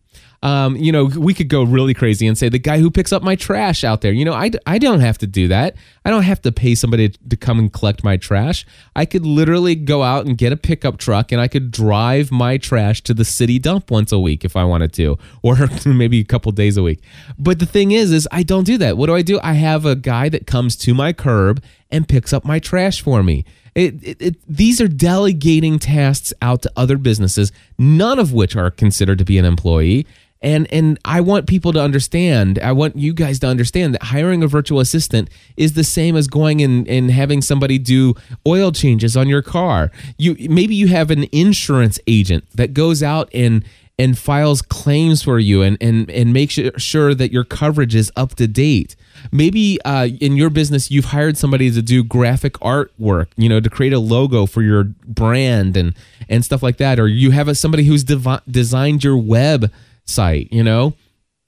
um, 0.45 0.77
you 0.77 0.93
know, 0.93 1.07
we 1.07 1.33
could 1.33 1.49
go 1.49 1.63
really 1.63 1.95
crazy 1.95 2.27
and 2.27 2.37
say 2.37 2.51
the 2.51 2.59
guy 2.59 2.79
who 2.79 2.91
picks 2.91 3.15
up 3.15 3.23
my 3.23 3.35
trash 3.35 3.83
out 3.83 4.03
there. 4.03 4.13
You 4.13 4.27
know, 4.27 4.35
I, 4.35 4.51
I 4.67 4.77
don't 4.77 5.01
have 5.01 5.17
to 5.19 5.27
do 5.27 5.49
that. 5.49 5.75
I 6.05 6.11
don't 6.11 6.25
have 6.25 6.43
to 6.43 6.53
pay 6.53 6.75
somebody 6.75 7.09
to 7.09 7.37
come 7.37 7.59
and 7.59 7.73
collect 7.73 8.05
my 8.05 8.19
trash. 8.19 8.67
I 8.95 9.07
could 9.07 9.25
literally 9.25 9.75
go 9.75 10.03
out 10.03 10.27
and 10.27 10.37
get 10.37 10.53
a 10.53 10.57
pickup 10.59 10.99
truck 10.99 11.33
and 11.33 11.41
I 11.41 11.49
could 11.49 11.71
drive 11.71 12.31
my 12.31 12.59
trash 12.59 13.03
to 13.05 13.15
the 13.15 13.25
city 13.25 13.59
dump 13.59 13.91
once 13.91 14.13
a 14.13 14.19
week 14.19 14.45
if 14.45 14.55
I 14.55 14.65
wanted 14.65 14.93
to, 14.95 15.17
or 15.41 15.57
maybe 15.87 16.21
a 16.21 16.25
couple 16.25 16.53
days 16.53 16.77
a 16.77 16.83
week. 16.83 17.03
But 17.39 17.59
the 17.59 17.67
thing 17.67 17.93
is, 17.93 18.13
is 18.13 18.29
I 18.31 18.43
don't 18.43 18.65
do 18.65 18.77
that. 18.77 18.99
What 18.99 19.07
do 19.07 19.15
I 19.15 19.23
do? 19.23 19.41
I 19.43 19.55
have 19.55 19.87
a 19.87 19.97
guy 19.97 20.29
that 20.29 20.47
comes 20.47 20.77
to 20.77 20.93
my 20.93 21.15
curb 21.15 21.65
and 21.91 22.07
picks 22.07 22.35
up 22.35 22.45
my 22.45 22.59
trash 22.59 23.01
for 23.01 23.23
me. 23.23 23.47
It, 23.75 24.03
it, 24.03 24.17
it, 24.21 24.37
these 24.47 24.81
are 24.81 24.89
delegating 24.89 25.79
tasks 25.79 26.33
out 26.41 26.63
to 26.63 26.73
other 26.77 26.97
businesses, 26.97 27.51
none 27.79 28.19
of 28.19 28.33
which 28.33 28.55
are 28.55 28.71
considered 28.71 29.19
to 29.19 29.25
be 29.25 29.39
an 29.39 29.45
employee 29.45 30.07
and 30.45 30.71
and 30.71 30.99
I 31.07 31.23
want 31.23 31.47
people 31.47 31.73
to 31.73 31.81
understand. 31.81 32.59
I 32.59 32.73
want 32.73 32.97
you 32.97 33.15
guys 33.15 33.39
to 33.41 33.47
understand 33.47 33.95
that 33.95 34.03
hiring 34.03 34.43
a 34.43 34.47
virtual 34.47 34.79
assistant 34.79 35.31
is 35.57 35.73
the 35.73 35.83
same 35.83 36.17
as 36.17 36.29
going 36.29 36.61
and, 36.61 36.87
and 36.87 37.11
having 37.11 37.41
somebody 37.41 37.79
do 37.79 38.15
oil 38.47 38.71
changes 38.71 39.17
on 39.17 39.27
your 39.27 39.41
car. 39.41 39.91
You 40.19 40.37
maybe 40.51 40.75
you 40.75 40.89
have 40.89 41.11
an 41.11 41.25
insurance 41.33 41.99
agent 42.07 42.45
that 42.55 42.75
goes 42.75 43.03
out 43.03 43.31
and 43.33 43.65
and 43.99 44.19
files 44.19 44.61
claims 44.61 45.23
for 45.23 45.39
you 45.39 45.63
and 45.63 45.79
and 45.81 46.11
and 46.11 46.35
makes 46.35 46.59
sure 46.77 47.15
that 47.15 47.33
your 47.33 47.45
coverage 47.45 47.95
is 47.95 48.13
up 48.15 48.35
to 48.35 48.47
date. 48.47 48.97
Maybe 49.33 49.81
uh, 49.85 50.09
in 50.21 50.37
your 50.37 50.51
business 50.51 50.91
you've 50.91 51.07
hired 51.07 51.37
somebody 51.37 51.71
to 51.71 51.83
do 51.83 52.05
graphic 52.05 52.55
artwork, 52.55 53.27
you 53.37 53.49
know, 53.49 53.61
to 53.61 53.71
create 53.71 53.93
a 53.93 53.99
logo 53.99 54.47
for 54.47 54.63
your 54.63 54.85
brand 55.07 55.77
and 55.77 55.95
and 56.29 56.45
stuff 56.45 56.63
like 56.63 56.79
that, 56.79 56.99
or 56.99 57.07
you 57.07 57.33
have 57.33 57.49
a, 57.49 57.55
somebody 57.55 57.85
who's 57.85 58.05
designed 58.05 59.05
your 59.05 59.17
web 59.17 59.71
site, 60.05 60.51
you 60.53 60.63
know? 60.63 60.95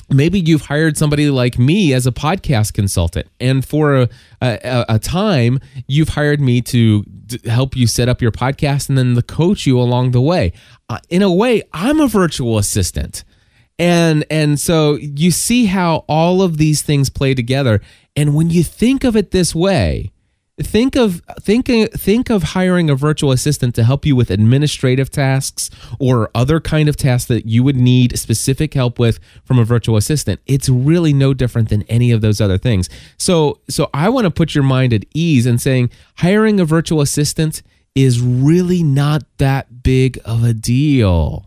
maybe 0.08 0.38
you've 0.38 0.62
hired 0.62 0.96
somebody 0.96 1.30
like 1.30 1.58
me 1.58 1.92
as 1.92 2.06
a 2.06 2.12
podcast 2.12 2.72
consultant. 2.72 3.26
And 3.40 3.64
for 3.64 4.02
a, 4.02 4.08
a, 4.40 4.84
a 4.88 4.98
time 4.98 5.58
you've 5.86 6.10
hired 6.10 6.40
me 6.40 6.60
to 6.62 7.02
d- 7.02 7.48
help 7.48 7.76
you 7.76 7.86
set 7.86 8.08
up 8.08 8.22
your 8.22 8.30
podcast 8.32 8.88
and 8.88 8.96
then 8.96 9.14
to 9.14 9.22
coach 9.22 9.66
you 9.66 9.80
along 9.80 10.12
the 10.12 10.20
way. 10.20 10.52
Uh, 10.88 10.98
in 11.10 11.20
a 11.20 11.32
way 11.32 11.60
i'm 11.72 11.98
a 11.98 12.06
virtual 12.06 12.58
assistant 12.58 13.24
and 13.78 14.24
and 14.30 14.58
so 14.58 14.94
you 14.94 15.30
see 15.30 15.66
how 15.66 16.04
all 16.08 16.42
of 16.42 16.56
these 16.56 16.82
things 16.82 17.10
play 17.10 17.34
together. 17.34 17.80
And 18.14 18.34
when 18.34 18.50
you 18.50 18.64
think 18.64 19.04
of 19.04 19.16
it 19.16 19.30
this 19.30 19.54
way 19.54 20.12
think 20.62 20.96
of 20.96 21.20
think 21.40 21.66
think 21.92 22.30
of 22.30 22.42
hiring 22.42 22.88
a 22.88 22.94
virtual 22.94 23.30
assistant 23.30 23.74
to 23.74 23.84
help 23.84 24.06
you 24.06 24.16
with 24.16 24.30
administrative 24.30 25.10
tasks 25.10 25.70
or 25.98 26.30
other 26.34 26.60
kind 26.60 26.88
of 26.88 26.96
tasks 26.96 27.28
that 27.28 27.46
you 27.46 27.62
would 27.62 27.76
need 27.76 28.18
specific 28.18 28.72
help 28.72 28.98
with 28.98 29.20
from 29.44 29.58
a 29.58 29.64
virtual 29.64 29.96
assistant. 29.96 30.40
It's 30.46 30.68
really 30.68 31.12
no 31.12 31.34
different 31.34 31.68
than 31.68 31.82
any 31.84 32.10
of 32.10 32.22
those 32.22 32.40
other 32.40 32.58
things. 32.58 32.88
So 33.18 33.60
so 33.68 33.90
i 33.92 34.08
want 34.08 34.24
to 34.24 34.30
put 34.30 34.54
your 34.54 34.64
mind 34.64 34.92
at 34.92 35.04
ease 35.14 35.46
in 35.46 35.58
saying 35.58 35.90
hiring 36.16 36.58
a 36.58 36.64
virtual 36.64 37.00
assistant 37.00 37.62
is 37.94 38.20
really 38.20 38.82
not 38.82 39.24
that 39.38 39.82
big 39.82 40.18
of 40.24 40.42
a 40.44 40.54
deal 40.54 41.45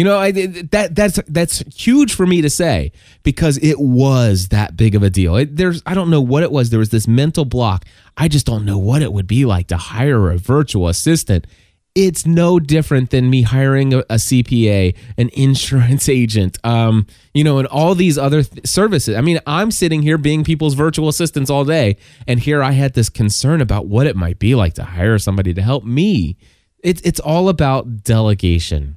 you 0.00 0.04
know, 0.04 0.16
I, 0.16 0.30
that 0.32 0.94
that's 0.94 1.20
that's 1.28 1.58
huge 1.76 2.14
for 2.14 2.24
me 2.24 2.40
to 2.40 2.48
say 2.48 2.90
because 3.22 3.58
it 3.58 3.78
was 3.78 4.48
that 4.48 4.74
big 4.74 4.94
of 4.94 5.02
a 5.02 5.10
deal. 5.10 5.36
It, 5.36 5.56
there's 5.56 5.82
I 5.84 5.92
don't 5.92 6.08
know 6.08 6.22
what 6.22 6.42
it 6.42 6.50
was. 6.50 6.70
There 6.70 6.78
was 6.78 6.88
this 6.88 7.06
mental 7.06 7.44
block. 7.44 7.84
I 8.16 8.26
just 8.26 8.46
don't 8.46 8.64
know 8.64 8.78
what 8.78 9.02
it 9.02 9.12
would 9.12 9.26
be 9.26 9.44
like 9.44 9.66
to 9.66 9.76
hire 9.76 10.30
a 10.30 10.38
virtual 10.38 10.88
assistant. 10.88 11.46
It's 11.94 12.24
no 12.24 12.58
different 12.58 13.10
than 13.10 13.28
me 13.28 13.42
hiring 13.42 13.92
a, 13.92 13.98
a 13.98 14.14
CPA, 14.14 14.96
an 15.18 15.28
insurance 15.34 16.08
agent, 16.22 16.56
um, 16.64 17.06
you 17.34 17.44
know, 17.44 17.58
and 17.58 17.68
all 17.68 17.94
these 17.94 18.16
other 18.16 18.42
th- 18.42 18.66
services. 18.66 19.14
I 19.16 19.20
mean, 19.20 19.38
I'm 19.46 19.70
sitting 19.70 20.00
here 20.00 20.16
being 20.16 20.44
people's 20.44 20.72
virtual 20.72 21.10
assistants 21.10 21.50
all 21.50 21.66
day, 21.66 21.98
and 22.26 22.40
here 22.40 22.62
I 22.62 22.70
had 22.70 22.94
this 22.94 23.10
concern 23.10 23.60
about 23.60 23.84
what 23.86 24.06
it 24.06 24.16
might 24.16 24.38
be 24.38 24.54
like 24.54 24.72
to 24.76 24.82
hire 24.84 25.18
somebody 25.18 25.52
to 25.52 25.60
help 25.60 25.84
me. 25.84 26.38
It's 26.82 27.02
it's 27.02 27.20
all 27.20 27.50
about 27.50 28.02
delegation 28.02 28.96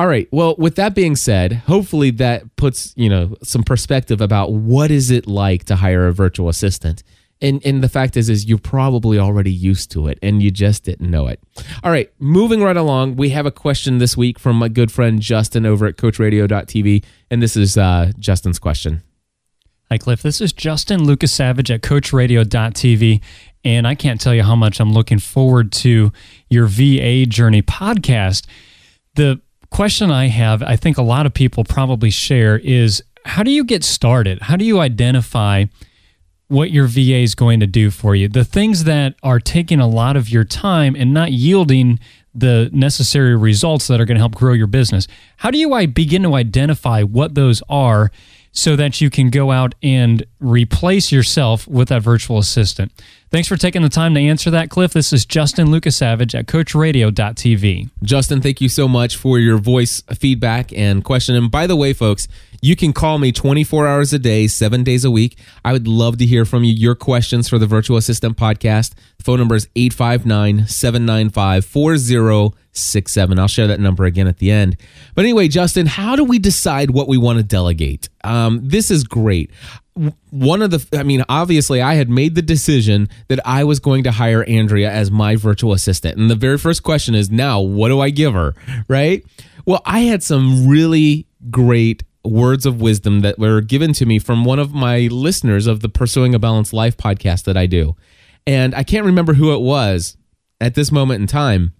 all 0.00 0.06
right. 0.06 0.26
Well, 0.32 0.54
with 0.56 0.76
that 0.76 0.94
being 0.94 1.14
said, 1.14 1.52
hopefully 1.52 2.10
that 2.12 2.56
puts, 2.56 2.94
you 2.96 3.10
know, 3.10 3.36
some 3.42 3.62
perspective 3.62 4.22
about 4.22 4.50
what 4.50 4.90
is 4.90 5.10
it 5.10 5.26
like 5.26 5.64
to 5.64 5.76
hire 5.76 6.06
a 6.06 6.12
virtual 6.14 6.48
assistant. 6.48 7.02
And 7.42 7.60
and 7.66 7.84
the 7.84 7.88
fact 7.90 8.16
is 8.16 8.30
is 8.30 8.46
you're 8.46 8.56
probably 8.56 9.18
already 9.18 9.52
used 9.52 9.90
to 9.90 10.08
it 10.08 10.18
and 10.22 10.42
you 10.42 10.50
just 10.50 10.84
didn't 10.84 11.10
know 11.10 11.26
it. 11.26 11.38
All 11.84 11.90
right, 11.90 12.10
moving 12.18 12.62
right 12.62 12.78
along, 12.78 13.16
we 13.16 13.28
have 13.30 13.44
a 13.44 13.50
question 13.50 13.98
this 13.98 14.16
week 14.16 14.38
from 14.38 14.56
my 14.56 14.68
good 14.68 14.90
friend 14.90 15.20
Justin 15.20 15.66
over 15.66 15.84
at 15.84 15.98
coachradio.tv 15.98 17.04
and 17.30 17.42
this 17.42 17.54
is 17.54 17.76
uh, 17.76 18.12
Justin's 18.18 18.58
question. 18.58 19.02
Hi 19.90 19.98
Cliff, 19.98 20.22
this 20.22 20.40
is 20.40 20.54
Justin 20.54 21.04
Lucas 21.04 21.34
Savage 21.34 21.70
at 21.70 21.82
coachradio.tv 21.82 23.20
and 23.64 23.86
I 23.86 23.94
can't 23.94 24.18
tell 24.18 24.34
you 24.34 24.44
how 24.44 24.56
much 24.56 24.80
I'm 24.80 24.94
looking 24.94 25.18
forward 25.18 25.72
to 25.72 26.10
your 26.48 26.68
VA 26.68 27.26
Journey 27.26 27.60
podcast. 27.60 28.46
The 29.16 29.42
question 29.70 30.10
I 30.10 30.28
have, 30.28 30.62
I 30.62 30.76
think 30.76 30.98
a 30.98 31.02
lot 31.02 31.26
of 31.26 31.34
people 31.34 31.64
probably 31.64 32.10
share, 32.10 32.58
is 32.58 33.02
how 33.24 33.42
do 33.42 33.50
you 33.50 33.64
get 33.64 33.84
started? 33.84 34.42
How 34.42 34.56
do 34.56 34.64
you 34.64 34.80
identify 34.80 35.66
what 36.48 36.70
your 36.70 36.86
VA 36.86 37.18
is 37.18 37.34
going 37.34 37.60
to 37.60 37.66
do 37.66 37.90
for 37.90 38.14
you? 38.14 38.28
The 38.28 38.44
things 38.44 38.84
that 38.84 39.14
are 39.22 39.38
taking 39.38 39.80
a 39.80 39.86
lot 39.86 40.16
of 40.16 40.28
your 40.28 40.44
time 40.44 40.96
and 40.96 41.14
not 41.14 41.32
yielding 41.32 42.00
the 42.34 42.70
necessary 42.72 43.36
results 43.36 43.86
that 43.88 44.00
are 44.00 44.04
going 44.04 44.16
to 44.16 44.20
help 44.20 44.34
grow 44.34 44.52
your 44.52 44.66
business. 44.66 45.06
How 45.38 45.50
do 45.50 45.58
you 45.58 45.86
begin 45.88 46.22
to 46.22 46.34
identify 46.34 47.02
what 47.02 47.34
those 47.34 47.62
are 47.68 48.10
so 48.52 48.76
that 48.76 49.00
you 49.00 49.10
can 49.10 49.30
go 49.30 49.50
out 49.50 49.74
and 49.82 50.24
replace 50.40 51.12
yourself 51.12 51.66
with 51.66 51.88
that 51.88 52.02
virtual 52.02 52.38
assistant? 52.38 52.92
Thanks 53.30 53.46
for 53.46 53.56
taking 53.56 53.82
the 53.82 53.88
time 53.88 54.14
to 54.14 54.20
answer 54.20 54.50
that, 54.50 54.70
Cliff. 54.70 54.92
This 54.92 55.12
is 55.12 55.24
Justin 55.24 55.70
Lucas 55.70 55.96
Savage 55.96 56.34
at 56.34 56.46
CoachRadio.tv. 56.46 57.90
Justin, 58.02 58.40
thank 58.40 58.60
you 58.60 58.68
so 58.68 58.88
much 58.88 59.16
for 59.16 59.38
your 59.38 59.58
voice 59.58 60.02
feedback 60.14 60.72
and 60.72 61.04
question. 61.04 61.36
And 61.36 61.50
by 61.50 61.66
the 61.66 61.76
way, 61.76 61.92
folks, 61.92 62.26
you 62.60 62.76
can 62.76 62.92
call 62.92 63.18
me 63.18 63.32
24 63.32 63.86
hours 63.86 64.12
a 64.12 64.18
day, 64.18 64.46
seven 64.46 64.84
days 64.84 65.04
a 65.04 65.10
week. 65.10 65.38
I 65.64 65.72
would 65.72 65.88
love 65.88 66.18
to 66.18 66.26
hear 66.26 66.44
from 66.44 66.64
you 66.64 66.72
your 66.72 66.94
questions 66.94 67.48
for 67.48 67.58
the 67.58 67.66
Virtual 67.66 67.96
Assistant 67.96 68.36
podcast. 68.36 68.92
Phone 69.22 69.38
number 69.38 69.54
is 69.54 69.68
859 69.76 70.66
795 70.66 71.64
4067. 71.64 73.38
I'll 73.38 73.48
share 73.48 73.66
that 73.66 73.80
number 73.80 74.04
again 74.04 74.26
at 74.26 74.38
the 74.38 74.50
end. 74.50 74.76
But 75.14 75.24
anyway, 75.24 75.48
Justin, 75.48 75.86
how 75.86 76.16
do 76.16 76.24
we 76.24 76.38
decide 76.38 76.90
what 76.90 77.08
we 77.08 77.18
want 77.18 77.38
to 77.38 77.42
delegate? 77.42 78.08
Um, 78.24 78.60
this 78.62 78.90
is 78.90 79.04
great 79.04 79.50
one 80.30 80.62
of 80.62 80.70
the 80.70 80.98
i 80.98 81.02
mean 81.02 81.22
obviously 81.28 81.82
i 81.82 81.94
had 81.94 82.08
made 82.08 82.34
the 82.34 82.40
decision 82.40 83.08
that 83.28 83.40
i 83.44 83.64
was 83.64 83.80
going 83.80 84.04
to 84.04 84.12
hire 84.12 84.44
andrea 84.44 84.90
as 84.90 85.10
my 85.10 85.36
virtual 85.36 85.72
assistant 85.72 86.16
and 86.16 86.30
the 86.30 86.36
very 86.36 86.56
first 86.56 86.82
question 86.82 87.14
is 87.14 87.30
now 87.30 87.60
what 87.60 87.88
do 87.88 88.00
i 88.00 88.08
give 88.08 88.32
her 88.32 88.54
right 88.88 89.24
well 89.66 89.82
i 89.84 90.00
had 90.00 90.22
some 90.22 90.66
really 90.66 91.26
great 91.50 92.02
words 92.24 92.66
of 92.66 92.80
wisdom 92.80 93.20
that 93.20 93.38
were 93.38 93.60
given 93.60 93.92
to 93.92 94.06
me 94.06 94.18
from 94.18 94.44
one 94.44 94.58
of 94.58 94.72
my 94.72 95.08
listeners 95.10 95.66
of 95.66 95.80
the 95.80 95.88
pursuing 95.88 96.34
a 96.34 96.38
balanced 96.38 96.72
life 96.72 96.96
podcast 96.96 97.44
that 97.44 97.56
i 97.56 97.66
do 97.66 97.94
and 98.46 98.74
i 98.74 98.82
can't 98.82 99.06
remember 99.06 99.34
who 99.34 99.54
it 99.54 99.60
was 99.60 100.16
at 100.60 100.74
this 100.74 100.92
moment 100.92 101.20
in 101.20 101.26
time 101.26 101.72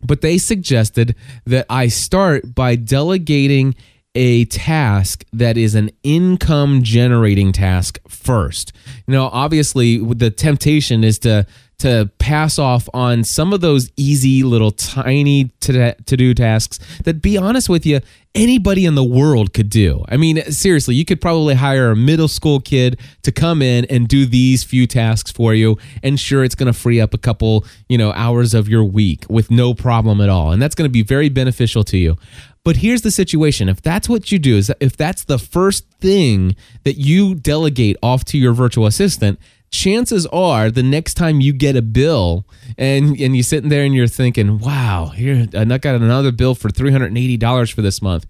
but 0.00 0.20
they 0.20 0.36
suggested 0.36 1.14
that 1.44 1.66
i 1.70 1.86
start 1.86 2.54
by 2.54 2.74
delegating 2.74 3.74
a 4.14 4.44
task 4.46 5.24
that 5.32 5.56
is 5.56 5.74
an 5.74 5.90
income 6.02 6.82
generating 6.82 7.52
task 7.52 7.98
first. 8.08 8.72
You 9.06 9.12
know, 9.12 9.28
obviously 9.32 9.98
the 9.98 10.30
temptation 10.30 11.02
is 11.02 11.18
to 11.20 11.46
to 11.78 12.10
pass 12.18 12.58
off 12.58 12.88
on 12.94 13.24
some 13.24 13.52
of 13.52 13.60
those 13.60 13.90
easy 13.96 14.42
little 14.42 14.70
tiny 14.70 15.50
to 15.60 15.94
do 16.04 16.34
tasks 16.34 16.78
that 17.04 17.20
be 17.20 17.36
honest 17.36 17.68
with 17.68 17.84
you 17.84 18.00
anybody 18.34 18.84
in 18.84 18.94
the 18.96 19.04
world 19.04 19.52
could 19.54 19.70
do. 19.70 20.04
I 20.08 20.16
mean, 20.16 20.42
seriously, 20.50 20.94
you 20.94 21.04
could 21.04 21.20
probably 21.20 21.54
hire 21.54 21.90
a 21.90 21.96
middle 21.96 22.28
school 22.28 22.60
kid 22.60 22.98
to 23.22 23.30
come 23.30 23.62
in 23.62 23.84
and 23.86 24.08
do 24.08 24.26
these 24.26 24.64
few 24.64 24.86
tasks 24.86 25.30
for 25.30 25.54
you 25.54 25.78
and 26.02 26.18
sure 26.18 26.42
it's 26.42 26.54
going 26.54 26.72
to 26.72 26.78
free 26.78 27.00
up 27.00 27.14
a 27.14 27.18
couple, 27.18 27.64
you 27.88 27.96
know, 27.96 28.12
hours 28.12 28.52
of 28.52 28.68
your 28.68 28.84
week 28.84 29.24
with 29.28 29.50
no 29.50 29.72
problem 29.72 30.20
at 30.20 30.28
all. 30.28 30.50
And 30.50 30.60
that's 30.60 30.74
going 30.74 30.88
to 30.88 30.92
be 30.92 31.02
very 31.02 31.28
beneficial 31.28 31.84
to 31.84 31.96
you. 31.96 32.16
But 32.64 32.78
here's 32.78 33.02
the 33.02 33.10
situation. 33.10 33.68
If 33.68 33.82
that's 33.82 34.08
what 34.08 34.32
you 34.32 34.38
do, 34.38 34.56
is 34.56 34.72
if 34.80 34.96
that's 34.96 35.24
the 35.24 35.38
first 35.38 35.86
thing 36.00 36.56
that 36.84 36.94
you 36.94 37.34
delegate 37.34 37.96
off 38.02 38.24
to 38.26 38.38
your 38.38 38.54
virtual 38.54 38.86
assistant, 38.86 39.38
chances 39.74 40.24
are 40.26 40.70
the 40.70 40.82
next 40.82 41.14
time 41.14 41.40
you 41.40 41.52
get 41.52 41.76
a 41.76 41.82
bill 41.82 42.46
and 42.78 43.20
and 43.20 43.34
you're 43.34 43.42
sitting 43.42 43.68
there 43.68 43.84
and 43.84 43.94
you're 43.94 44.06
thinking, 44.06 44.58
wow, 44.58 45.06
here 45.06 45.48
I 45.52 45.64
got 45.64 45.96
another 45.96 46.30
bill 46.30 46.54
for 46.54 46.68
$380 46.68 47.72
for 47.72 47.82
this 47.82 48.00
month. 48.00 48.24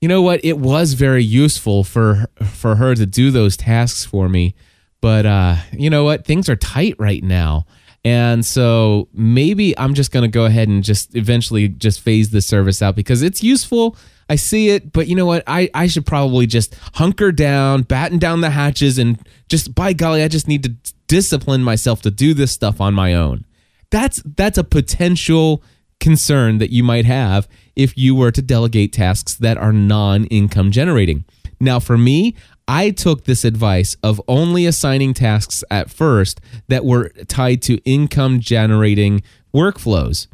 You 0.00 0.08
know 0.08 0.20
what? 0.20 0.44
It 0.44 0.58
was 0.58 0.94
very 0.94 1.22
useful 1.22 1.84
for 1.84 2.26
for 2.42 2.76
her 2.76 2.94
to 2.94 3.06
do 3.06 3.30
those 3.30 3.56
tasks 3.56 4.04
for 4.04 4.28
me. 4.28 4.54
But 5.00 5.24
uh, 5.26 5.56
you 5.72 5.88
know 5.88 6.04
what? 6.04 6.26
Things 6.26 6.48
are 6.48 6.56
tight 6.56 6.96
right 6.98 7.22
now. 7.22 7.66
And 8.04 8.44
so 8.46 9.08
maybe 9.12 9.76
I'm 9.78 9.94
just 9.94 10.10
going 10.10 10.22
to 10.22 10.28
go 10.28 10.46
ahead 10.46 10.68
and 10.68 10.82
just 10.82 11.14
eventually 11.14 11.68
just 11.68 12.00
phase 12.00 12.30
the 12.30 12.40
service 12.40 12.80
out 12.80 12.96
because 12.96 13.22
it's 13.22 13.42
useful. 13.42 13.96
I 14.30 14.36
see 14.36 14.70
it, 14.70 14.92
but 14.92 15.06
you 15.06 15.16
know 15.16 15.26
what? 15.26 15.42
I, 15.46 15.68
I 15.74 15.86
should 15.86 16.06
probably 16.06 16.46
just 16.46 16.74
hunker 16.94 17.32
down, 17.32 17.82
batten 17.82 18.18
down 18.18 18.40
the 18.40 18.50
hatches, 18.50 18.96
and 18.96 19.18
just 19.48 19.74
by 19.74 19.92
golly, 19.92 20.22
I 20.22 20.28
just 20.28 20.46
need 20.46 20.62
to 20.62 20.74
discipline 21.08 21.64
myself 21.64 22.00
to 22.02 22.10
do 22.10 22.32
this 22.32 22.52
stuff 22.52 22.80
on 22.80 22.94
my 22.94 23.12
own. 23.12 23.44
That's 23.90 24.22
that's 24.24 24.56
a 24.56 24.62
potential 24.62 25.64
concern 25.98 26.58
that 26.58 26.70
you 26.70 26.84
might 26.84 27.06
have 27.06 27.48
if 27.74 27.98
you 27.98 28.14
were 28.14 28.30
to 28.30 28.40
delegate 28.40 28.92
tasks 28.92 29.34
that 29.34 29.58
are 29.58 29.72
non-income 29.72 30.70
generating. 30.70 31.24
Now, 31.58 31.80
for 31.80 31.98
me, 31.98 32.36
I 32.70 32.90
took 32.90 33.24
this 33.24 33.44
advice 33.44 33.96
of 34.04 34.22
only 34.28 34.64
assigning 34.64 35.12
tasks 35.12 35.64
at 35.72 35.90
first 35.90 36.40
that 36.68 36.84
were 36.84 37.08
tied 37.26 37.62
to 37.62 37.78
income 37.78 38.38
generating 38.38 39.22
workflows. 39.52 40.28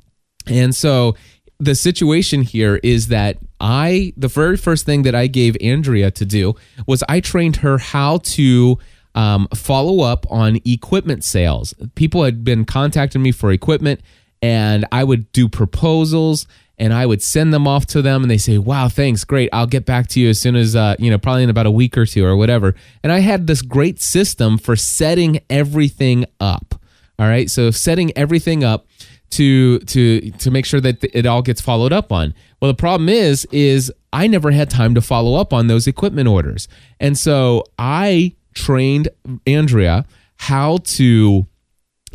And 0.46 0.74
so 0.74 1.16
the 1.58 1.74
situation 1.74 2.42
here 2.42 2.78
is 2.82 3.08
that 3.08 3.38
I, 3.58 4.12
the 4.18 4.28
very 4.28 4.58
first 4.58 4.84
thing 4.84 5.00
that 5.04 5.14
I 5.14 5.28
gave 5.28 5.56
Andrea 5.62 6.10
to 6.10 6.26
do 6.26 6.54
was 6.86 7.02
I 7.08 7.20
trained 7.20 7.56
her 7.56 7.78
how 7.78 8.18
to 8.18 8.78
um, 9.14 9.48
follow 9.54 10.02
up 10.04 10.30
on 10.30 10.58
equipment 10.66 11.24
sales. 11.24 11.72
People 11.94 12.22
had 12.22 12.44
been 12.44 12.66
contacting 12.66 13.22
me 13.22 13.32
for 13.32 13.50
equipment, 13.50 14.02
and 14.42 14.84
I 14.92 15.04
would 15.04 15.32
do 15.32 15.48
proposals 15.48 16.46
and 16.78 16.92
I 16.92 17.06
would 17.06 17.22
send 17.22 17.52
them 17.54 17.66
off 17.66 17.86
to 17.86 18.02
them 18.02 18.22
and 18.22 18.30
they 18.30 18.38
say, 18.38 18.58
wow, 18.58 18.88
thanks, 18.88 19.24
great. 19.24 19.48
I'll 19.52 19.66
get 19.66 19.86
back 19.86 20.08
to 20.08 20.20
you 20.20 20.28
as 20.28 20.38
soon 20.38 20.56
as, 20.56 20.76
uh, 20.76 20.96
you 20.98 21.10
know, 21.10 21.18
probably 21.18 21.42
in 21.42 21.50
about 21.50 21.66
a 21.66 21.70
week 21.70 21.96
or 21.96 22.04
two 22.04 22.24
or 22.24 22.36
whatever. 22.36 22.74
And 23.02 23.12
I 23.12 23.20
had 23.20 23.46
this 23.46 23.62
great 23.62 24.00
system 24.00 24.58
for 24.58 24.76
setting 24.76 25.40
everything 25.48 26.26
up. 26.38 26.74
All 27.18 27.26
right. 27.26 27.50
So 27.50 27.70
setting 27.70 28.16
everything 28.16 28.62
up 28.62 28.86
to 29.30 29.80
to 29.80 30.30
to 30.30 30.50
make 30.50 30.64
sure 30.64 30.80
that 30.80 31.02
it 31.02 31.26
all 31.26 31.42
gets 31.42 31.60
followed 31.60 31.92
up 31.92 32.12
on. 32.12 32.34
Well, 32.60 32.70
the 32.70 32.76
problem 32.76 33.08
is 33.08 33.46
is 33.50 33.92
I 34.12 34.26
never 34.26 34.50
had 34.50 34.70
time 34.70 34.94
to 34.94 35.00
follow 35.00 35.34
up 35.34 35.52
on 35.52 35.66
those 35.66 35.86
equipment 35.86 36.28
orders. 36.28 36.68
And 37.00 37.18
so 37.18 37.64
I 37.78 38.34
trained 38.54 39.08
Andrea 39.46 40.04
how 40.36 40.78
to 40.84 41.46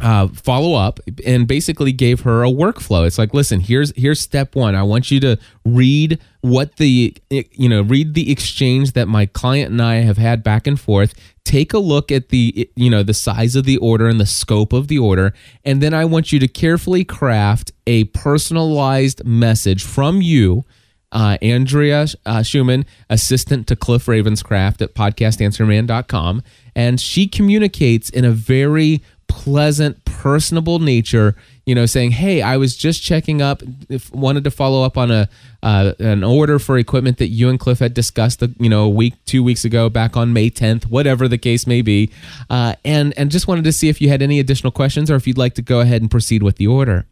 uh, 0.02 0.28
follow 0.30 0.74
up 0.74 1.00
and 1.26 1.48
basically 1.48 1.92
gave 1.92 2.22
her 2.22 2.44
a 2.44 2.50
workflow. 2.50 3.06
It's 3.06 3.18
like, 3.18 3.34
listen, 3.34 3.60
here's 3.60 3.96
here's 3.96 4.20
step 4.20 4.56
one. 4.56 4.76
I 4.76 4.84
want 4.84 5.12
you 5.12 5.20
to 5.22 5.38
read 5.64 6.20
what 6.42 6.78
the 6.78 7.16
you 7.30 7.70
know 7.70 7.82
read 7.82 8.16
the 8.16 8.32
exchange 8.32 8.94
that 8.94 9.08
my 9.08 9.28
client 9.28 9.72
and 9.72 9.82
I 9.82 9.96
have 9.98 10.18
had 10.18 10.44
back 10.44 10.66
and 10.66 10.80
forth. 10.80 11.14
Take 11.46 11.74
a 11.74 11.80
look 11.80 12.12
at 12.12 12.30
the 12.30 12.70
you 12.76 12.90
know 12.90 13.04
the 13.04 13.14
size 13.14 13.56
of 13.56 13.66
the 13.66 13.78
order 13.78 14.08
and 14.08 14.20
the 14.20 14.26
scope 14.26 14.74
of 14.74 14.88
the 14.88 14.98
order, 14.98 15.34
and 15.64 15.82
then 15.82 15.94
I 15.94 16.06
want 16.06 16.32
you 16.32 16.40
to 16.40 16.48
carefully 16.48 17.04
craft 17.04 17.72
a 17.86 18.06
personalized 18.06 19.24
message 19.24 19.84
from 19.84 20.22
you. 20.22 20.66
Uh, 21.14 21.38
Andrea 21.42 22.06
uh, 22.26 22.42
Schumann, 22.42 22.86
assistant 23.10 23.68
to 23.68 23.76
Cliff 23.76 24.06
Ravenscraft 24.06 24.82
at 24.82 24.96
podcastanswerman.com. 24.96 26.42
And 26.74 27.02
she 27.02 27.28
communicates 27.28 28.10
in 28.10 28.24
a 28.24 28.32
very 28.32 29.02
pleasant, 29.32 30.04
personable 30.04 30.80
nature. 30.80 31.36
You 31.66 31.76
know, 31.76 31.86
saying, 31.86 32.12
"Hey, 32.12 32.42
I 32.42 32.58
was 32.58 32.76
just 32.76 33.02
checking 33.02 33.42
up. 33.42 33.64
If 33.88 34.12
wanted 34.14 34.44
to 34.44 34.52
follow 34.52 34.84
up 34.84 34.98
on 34.98 35.10
a 35.10 35.30
uh, 35.64 35.94
an 36.00 36.24
order 36.24 36.60
for 36.60 36.78
equipment 36.78 37.18
that 37.20 37.28
you 37.28 37.50
and 37.50 37.60
Cliff 37.60 37.80
had 37.80 37.94
discussed, 37.94 38.40
the, 38.40 38.54
you 38.60 38.70
know, 38.70 38.84
a 38.84 38.90
week, 38.90 39.14
two 39.26 39.44
weeks 39.44 39.64
ago, 39.64 39.90
back 39.90 40.18
on 40.18 40.34
May 40.34 40.50
10th, 40.50 40.86
whatever 40.86 41.28
the 41.28 41.38
case 41.38 41.66
may 41.66 41.82
be, 41.82 42.12
uh, 42.50 42.76
and 42.84 43.14
and 43.18 43.32
just 43.32 43.48
wanted 43.48 43.64
to 43.64 43.72
see 43.72 43.90
if 43.90 44.02
you 44.02 44.10
had 44.10 44.22
any 44.22 44.40
additional 44.40 44.72
questions 44.72 45.10
or 45.10 45.16
if 45.16 45.28
you'd 45.28 45.38
like 45.38 45.54
to 45.56 45.62
go 45.62 45.80
ahead 45.80 46.02
and 46.02 46.12
proceed 46.12 46.44
with 46.44 46.58
the 46.58 46.68
order." 46.68 47.06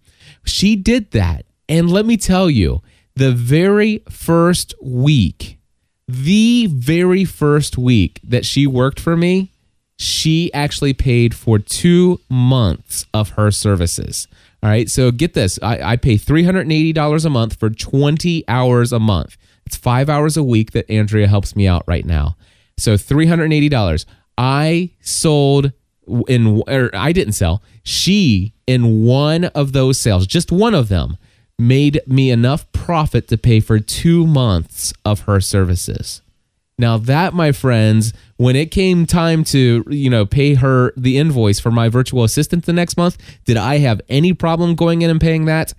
She 0.43 0.75
did 0.75 1.11
that, 1.11 1.45
and 1.67 1.89
let 1.89 2.05
me 2.05 2.17
tell 2.17 2.49
you, 2.49 2.81
the 3.15 3.31
very 3.31 4.03
first 4.09 4.73
week, 4.81 5.59
the 6.07 6.67
very 6.67 7.23
first 7.23 7.77
week 7.77 8.19
that 8.23 8.45
she 8.45 8.65
worked 8.65 8.99
for 8.99 9.15
me, 9.15 9.51
she 9.99 10.51
actually 10.53 10.93
paid 10.93 11.35
for 11.35 11.59
two 11.59 12.21
months 12.29 13.05
of 13.13 13.31
her 13.31 13.51
services. 13.51 14.29
All 14.63 14.69
right. 14.69 14.89
So 14.89 15.11
get 15.11 15.33
this 15.33 15.59
I, 15.61 15.91
I 15.91 15.95
pay 15.97 16.15
$380 16.15 17.25
a 17.25 17.29
month 17.29 17.59
for 17.59 17.69
20 17.69 18.45
hours 18.47 18.93
a 18.93 18.99
month. 18.99 19.35
It's 19.65 19.75
five 19.75 20.09
hours 20.09 20.37
a 20.37 20.43
week 20.43 20.71
that 20.71 20.89
Andrea 20.89 21.27
helps 21.27 21.53
me 21.53 21.67
out 21.67 21.83
right 21.85 22.05
now. 22.05 22.37
So 22.77 22.95
$380. 22.95 24.05
I 24.37 24.91
sold 25.01 25.73
in, 26.29 26.63
or 26.65 26.89
I 26.93 27.11
didn't 27.11 27.33
sell. 27.33 27.61
She, 27.83 28.53
in 28.65 29.03
one 29.03 29.45
of 29.45 29.73
those 29.73 29.99
sales, 29.99 30.25
just 30.25 30.49
one 30.49 30.73
of 30.73 30.87
them, 30.87 31.17
made 31.57 31.99
me 32.07 32.31
enough 32.31 32.71
profit 32.71 33.27
to 33.27 33.37
pay 33.37 33.59
for 33.59 33.79
two 33.79 34.25
months 34.25 34.93
of 35.03 35.21
her 35.21 35.41
services. 35.41 36.21
Now 36.79 36.97
that, 36.97 37.33
my 37.33 37.51
friends, 37.51 38.13
when 38.37 38.55
it 38.55 38.71
came 38.71 39.05
time 39.05 39.43
to, 39.45 39.83
you 39.89 40.09
know, 40.09 40.25
pay 40.25 40.53
her 40.53 40.93
the 40.95 41.17
invoice 41.17 41.59
for 41.59 41.71
my 41.71 41.89
virtual 41.89 42.23
assistant 42.23 42.65
the 42.65 42.71
next 42.71 42.95
month, 42.95 43.17
did 43.43 43.57
I 43.57 43.79
have 43.79 43.99
any 44.07 44.31
problem 44.31 44.75
going 44.75 45.01
in 45.01 45.09
and 45.09 45.19
paying 45.19 45.43
that? 45.45 45.73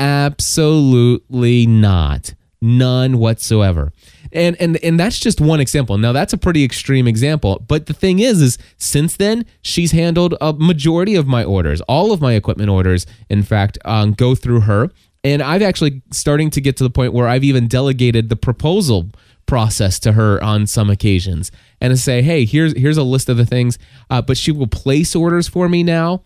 Absolutely 0.00 1.66
not. 1.66 2.34
None 2.60 3.18
whatsoever. 3.18 3.92
And 4.32 4.56
and 4.60 4.78
and 4.78 4.98
that's 4.98 5.20
just 5.20 5.40
one 5.40 5.60
example. 5.60 5.96
Now 5.96 6.12
that's 6.12 6.32
a 6.32 6.38
pretty 6.38 6.64
extreme 6.64 7.06
example, 7.06 7.64
but 7.68 7.86
the 7.86 7.92
thing 7.92 8.18
is 8.18 8.42
is 8.42 8.58
since 8.78 9.16
then 9.16 9.44
she's 9.62 9.92
handled 9.92 10.34
a 10.40 10.52
majority 10.52 11.14
of 11.14 11.26
my 11.26 11.44
orders. 11.44 11.80
All 11.82 12.10
of 12.12 12.20
my 12.20 12.32
equipment 12.32 12.68
orders 12.68 13.06
in 13.30 13.44
fact 13.44 13.78
um, 13.84 14.12
go 14.12 14.34
through 14.34 14.60
her. 14.62 14.90
And 15.24 15.40
I've 15.40 15.62
actually 15.62 16.02
starting 16.10 16.50
to 16.50 16.60
get 16.60 16.76
to 16.78 16.84
the 16.84 16.90
point 16.90 17.12
where 17.12 17.28
I've 17.28 17.44
even 17.44 17.68
delegated 17.68 18.28
the 18.28 18.34
proposal 18.34 19.10
process 19.46 19.98
to 20.00 20.12
her 20.12 20.42
on 20.42 20.66
some 20.66 20.90
occasions 20.90 21.50
and 21.80 21.90
to 21.90 21.96
say, 21.96 22.22
hey, 22.22 22.44
here's 22.44 22.76
here's 22.76 22.96
a 22.96 23.02
list 23.02 23.28
of 23.28 23.36
the 23.36 23.46
things. 23.46 23.78
Uh, 24.10 24.22
but 24.22 24.36
she 24.36 24.52
will 24.52 24.66
place 24.66 25.14
orders 25.14 25.48
for 25.48 25.68
me 25.68 25.82
now. 25.82 26.22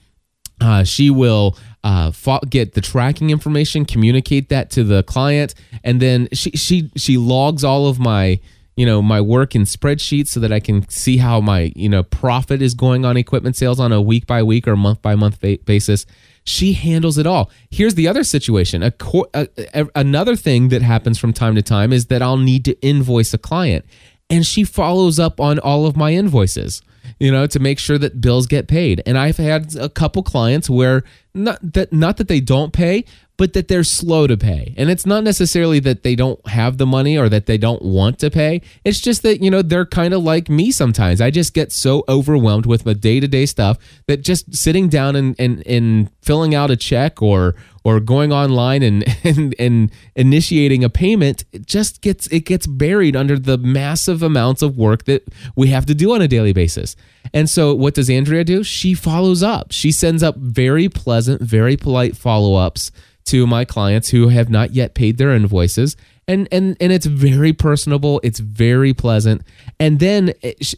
Uh, 0.61 0.85
she 0.85 1.11
will 1.11 1.57
uh, 1.85 2.11
get 2.49 2.73
the 2.73 2.81
tracking 2.81 3.31
information, 3.31 3.85
communicate 3.85 4.49
that 4.49 4.71
to 4.71 4.85
the 4.85 5.03
client, 5.03 5.55
and 5.85 6.01
then 6.01 6.29
she 6.33 6.51
she 6.53 6.90
she 6.97 7.19
logs 7.19 7.62
all 7.62 7.87
of 7.87 7.99
my 7.99 8.40
you 8.77 8.87
know 8.87 9.03
my 9.03 9.21
work 9.21 9.55
in 9.55 9.62
spreadsheets 9.62 10.29
so 10.29 10.41
that 10.41 10.53
I 10.53 10.61
can 10.61 10.89
see 10.89 11.17
how 11.17 11.41
my 11.41 11.73
you 11.75 11.89
know 11.89 12.03
profit 12.03 12.62
is 12.62 12.75
going 12.75 13.05
on 13.05 13.17
equipment 13.17 13.57
sales 13.57 13.81
on 13.81 13.93
a 13.93 14.01
week 14.01 14.27
by 14.27 14.43
week 14.43 14.69
or 14.69 14.77
month 14.77 15.03
by 15.03 15.15
month 15.15 15.41
basis. 15.65 16.07
She 16.45 16.75
handles 16.75 17.19
it 17.19 17.27
all. 17.27 17.51
Here's 17.71 17.97
the 17.97 18.07
other 18.07 18.23
situation. 18.23 18.85
A, 18.85 18.93
a, 19.35 19.49
a, 19.75 19.87
another 19.97 20.37
thing 20.37 20.69
that 20.69 20.81
happens 20.81 21.19
from 21.19 21.33
time 21.33 21.57
to 21.57 21.62
time 21.62 21.93
is 21.93 22.07
that 22.07 22.23
I'll 22.23 22.37
need 22.37 22.65
to 22.67 22.81
invoice 22.81 23.35
a 23.35 23.39
client, 23.39 23.85
and 24.31 24.47
she 24.47 24.62
follows 24.62 25.19
up 25.19 25.41
on 25.41 25.59
all 25.59 25.87
of 25.87 25.97
my 25.97 26.12
invoices 26.12 26.83
you 27.19 27.31
know, 27.31 27.47
to 27.47 27.59
make 27.59 27.79
sure 27.79 27.99
that 27.99 28.21
bills 28.21 28.47
get 28.47 28.69
paid. 28.69 29.03
And 29.07 29.17
I've 29.17 29.37
had 29.37 29.77
a 29.77 29.89
couple 29.89 30.23
clients 30.23 30.69
where 30.69 31.03
not 31.37 31.59
that 31.75 31.92
not 31.92 32.16
that 32.16 32.29
they 32.29 32.40
don't 32.40 32.72
pay, 32.72 33.05
but 33.37 33.53
that 33.53 33.68
they're 33.68 33.85
slow 33.85 34.27
to 34.27 34.37
pay. 34.37 34.75
And 34.77 34.90
it's 34.90 35.05
not 35.05 35.22
necessarily 35.22 35.79
that 35.81 36.03
they 36.03 36.14
don't 36.14 36.44
have 36.49 36.79
the 36.79 36.87
money 36.87 37.18
or 37.18 37.29
that 37.29 37.46
they 37.46 37.59
don't 37.59 37.83
want 37.83 38.18
to 38.20 38.31
pay. 38.31 38.62
It's 38.85 39.01
just 39.01 39.22
that, 39.22 39.42
you 39.42 39.51
know, 39.51 39.62
they're 39.62 39.87
kind 39.87 40.14
of 40.14 40.22
like 40.22 40.49
me 40.49 40.70
sometimes. 40.70 41.20
I 41.20 41.31
just 41.31 41.53
get 41.53 41.72
so 41.72 42.05
overwhelmed 42.09 42.66
with 42.66 42.85
the 42.85 42.94
day 42.94 43.20
to 43.20 43.29
day 43.29 43.46
stuff 43.46 43.79
that 44.07 44.22
just 44.22 44.55
sitting 44.55 44.88
down 44.88 45.16
and, 45.16 45.37
and, 45.38 45.66
and 45.66 46.11
filling 46.22 46.55
out 46.55 46.70
a 46.70 46.77
check 46.77 47.20
or 47.20 47.55
or 47.85 48.01
going 48.01 48.33
online 48.33 48.83
and, 48.83 49.05
and 49.25 49.55
and 49.61 49.92
initiating 50.16 50.83
a 50.83 50.90
payment 50.90 51.44
it 51.53 51.66
just 51.66 52.03
gets 52.03 52.27
it 52.29 52.40
gets 52.40 52.66
buried 52.66 53.14
under 53.14 53.38
the 53.38 53.57
massive 53.57 54.25
amounts 54.25 54.61
of 54.61 54.77
work 54.77 55.05
that 55.05 55.22
we 55.55 55.68
have 55.68 55.87
to 55.87 55.94
do 55.94 56.12
on 56.12 56.20
a 56.20 56.27
daily 56.27 56.53
basis. 56.53 56.96
And 57.33 57.49
so 57.49 57.75
what 57.75 57.94
does 57.94 58.11
Andrea 58.11 58.44
do? 58.44 58.64
She 58.64 58.94
follows 58.94 59.42
up. 59.42 59.70
She 59.70 59.92
sends 59.92 60.22
up 60.22 60.37
very 60.37 60.88
pleasant, 60.88 61.26
very 61.27 61.77
polite 61.77 62.17
follow-ups 62.17 62.91
to 63.27 63.47
my 63.47 63.65
clients 63.65 64.11
who 64.11 64.29
have 64.29 64.49
not 64.49 64.73
yet 64.73 64.95
paid 64.95 65.19
their 65.19 65.33
invoices 65.33 65.97
and 66.29 66.49
and 66.51 66.77
and 66.81 66.93
it's 66.93 67.07
very 67.07 67.53
personable 67.53 68.21
it's 68.23 68.41
very 68.41 68.95
pleasant 68.95 69.43
and 69.79 70.01
then 70.01 70.33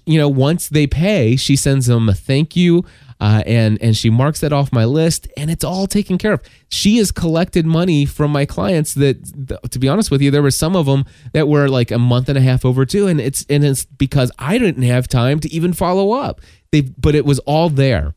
you 0.07 0.19
know 0.19 0.29
once 0.29 0.69
they 0.69 0.87
pay 0.87 1.37
she 1.37 1.57
sends 1.57 1.87
them 1.87 2.09
a 2.09 2.15
thank 2.15 2.57
you 2.57 2.85
uh, 3.21 3.43
and 3.47 3.81
and 3.83 3.97
she 3.97 4.11
marks 4.11 4.41
that 4.41 4.53
off 4.53 4.73
my 4.73 4.85
list, 4.85 5.27
and 5.37 5.51
it's 5.51 5.65
all 5.65 5.87
taken 5.87 6.19
care 6.19 6.35
of. 6.35 6.43
She 6.69 6.99
has 6.99 7.11
collected 7.11 7.67
money 7.67 8.05
from 8.05 8.31
my 8.31 8.47
clients 8.47 8.95
that, 8.95 9.69
to 9.71 9.79
be 9.79 9.89
honest 9.89 10.11
with 10.11 10.23
you, 10.23 10.31
there 10.31 10.43
were 10.43 10.53
some 10.53 10.77
of 10.77 10.87
them 10.87 11.05
that 11.33 11.49
were 11.49 11.69
like 11.69 11.91
a 11.91 11.99
month 11.99 12.29
and 12.29 12.39
a 12.39 12.41
half 12.41 12.65
overdue, 12.65 13.09
and 13.09 13.21
it's 13.21 13.45
and 13.51 13.65
it's 13.65 13.85
because 13.85 14.31
I 14.39 14.59
didn't 14.59 14.85
have 14.85 15.09
time 15.09 15.41
to 15.41 15.53
even 15.53 15.73
follow 15.73 16.13
up. 16.13 16.41
They, 16.71 16.83
but 16.83 17.15
it 17.15 17.25
was 17.25 17.39
all 17.41 17.71
there, 17.71 18.15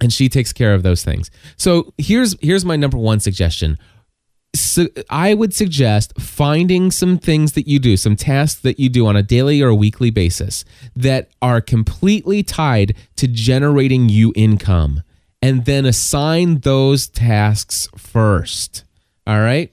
and 0.00 0.12
she 0.12 0.28
takes 0.28 0.52
care 0.52 0.74
of 0.74 0.82
those 0.82 1.04
things. 1.04 1.30
So 1.56 1.92
here's 1.98 2.36
here's 2.40 2.64
my 2.64 2.76
number 2.76 2.98
one 2.98 3.20
suggestion 3.20 3.78
so 4.56 4.86
I 5.10 5.34
would 5.34 5.54
suggest 5.54 6.18
finding 6.18 6.90
some 6.90 7.18
things 7.18 7.52
that 7.52 7.68
you 7.68 7.78
do, 7.78 7.96
some 7.96 8.16
tasks 8.16 8.60
that 8.62 8.80
you 8.80 8.88
do 8.88 9.06
on 9.06 9.16
a 9.16 9.22
daily 9.22 9.62
or 9.62 9.68
a 9.68 9.74
weekly 9.74 10.10
basis 10.10 10.64
that 10.94 11.28
are 11.42 11.60
completely 11.60 12.42
tied 12.42 12.96
to 13.16 13.28
generating 13.28 14.08
you 14.08 14.32
income 14.34 15.02
and 15.42 15.64
then 15.64 15.84
assign 15.84 16.60
those 16.60 17.06
tasks 17.06 17.88
first. 17.96 18.84
All 19.26 19.40
right? 19.40 19.72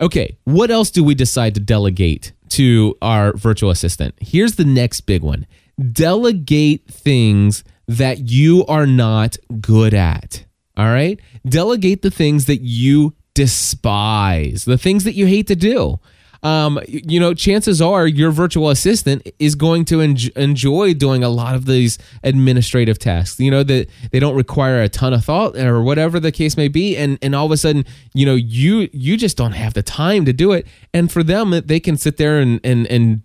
Okay, 0.00 0.36
what 0.44 0.70
else 0.70 0.90
do 0.90 1.04
we 1.04 1.14
decide 1.14 1.54
to 1.54 1.60
delegate 1.60 2.32
to 2.50 2.96
our 3.02 3.32
virtual 3.36 3.70
assistant? 3.70 4.14
Here's 4.20 4.56
the 4.56 4.64
next 4.64 5.02
big 5.02 5.22
one 5.22 5.46
delegate 5.92 6.86
things 6.86 7.64
that 7.98 8.30
you 8.30 8.64
are 8.66 8.86
not 8.86 9.36
good 9.60 9.94
at. 9.94 10.44
All 10.76 10.86
right? 10.86 11.20
Delegate 11.46 12.02
the 12.02 12.10
things 12.10 12.46
that 12.46 12.62
you 12.62 13.14
despise, 13.34 14.64
the 14.64 14.78
things 14.78 15.04
that 15.04 15.14
you 15.14 15.26
hate 15.26 15.46
to 15.48 15.56
do. 15.56 15.98
Um, 16.44 16.80
you 16.88 17.20
know, 17.20 17.34
chances 17.34 17.80
are 17.80 18.04
your 18.04 18.32
virtual 18.32 18.68
assistant 18.68 19.28
is 19.38 19.54
going 19.54 19.84
to 19.86 20.00
en- 20.00 20.16
enjoy 20.34 20.92
doing 20.92 21.22
a 21.22 21.28
lot 21.28 21.54
of 21.54 21.66
these 21.66 21.98
administrative 22.24 22.98
tasks. 22.98 23.38
You 23.38 23.52
know 23.52 23.62
that 23.62 23.88
they 24.10 24.18
don't 24.18 24.34
require 24.34 24.82
a 24.82 24.88
ton 24.88 25.12
of 25.12 25.24
thought 25.24 25.56
or 25.56 25.82
whatever 25.84 26.18
the 26.18 26.32
case 26.32 26.56
may 26.56 26.66
be, 26.66 26.96
and 26.96 27.16
and 27.22 27.36
all 27.36 27.46
of 27.46 27.52
a 27.52 27.56
sudden, 27.56 27.84
you 28.12 28.26
know, 28.26 28.34
you 28.34 28.88
you 28.92 29.16
just 29.16 29.36
don't 29.36 29.52
have 29.52 29.74
the 29.74 29.84
time 29.84 30.24
to 30.24 30.32
do 30.32 30.50
it. 30.50 30.66
And 30.92 31.12
for 31.12 31.22
them, 31.22 31.50
they 31.64 31.78
can 31.78 31.96
sit 31.96 32.16
there 32.16 32.40
and 32.40 32.58
and 32.64 32.88
and 32.88 33.22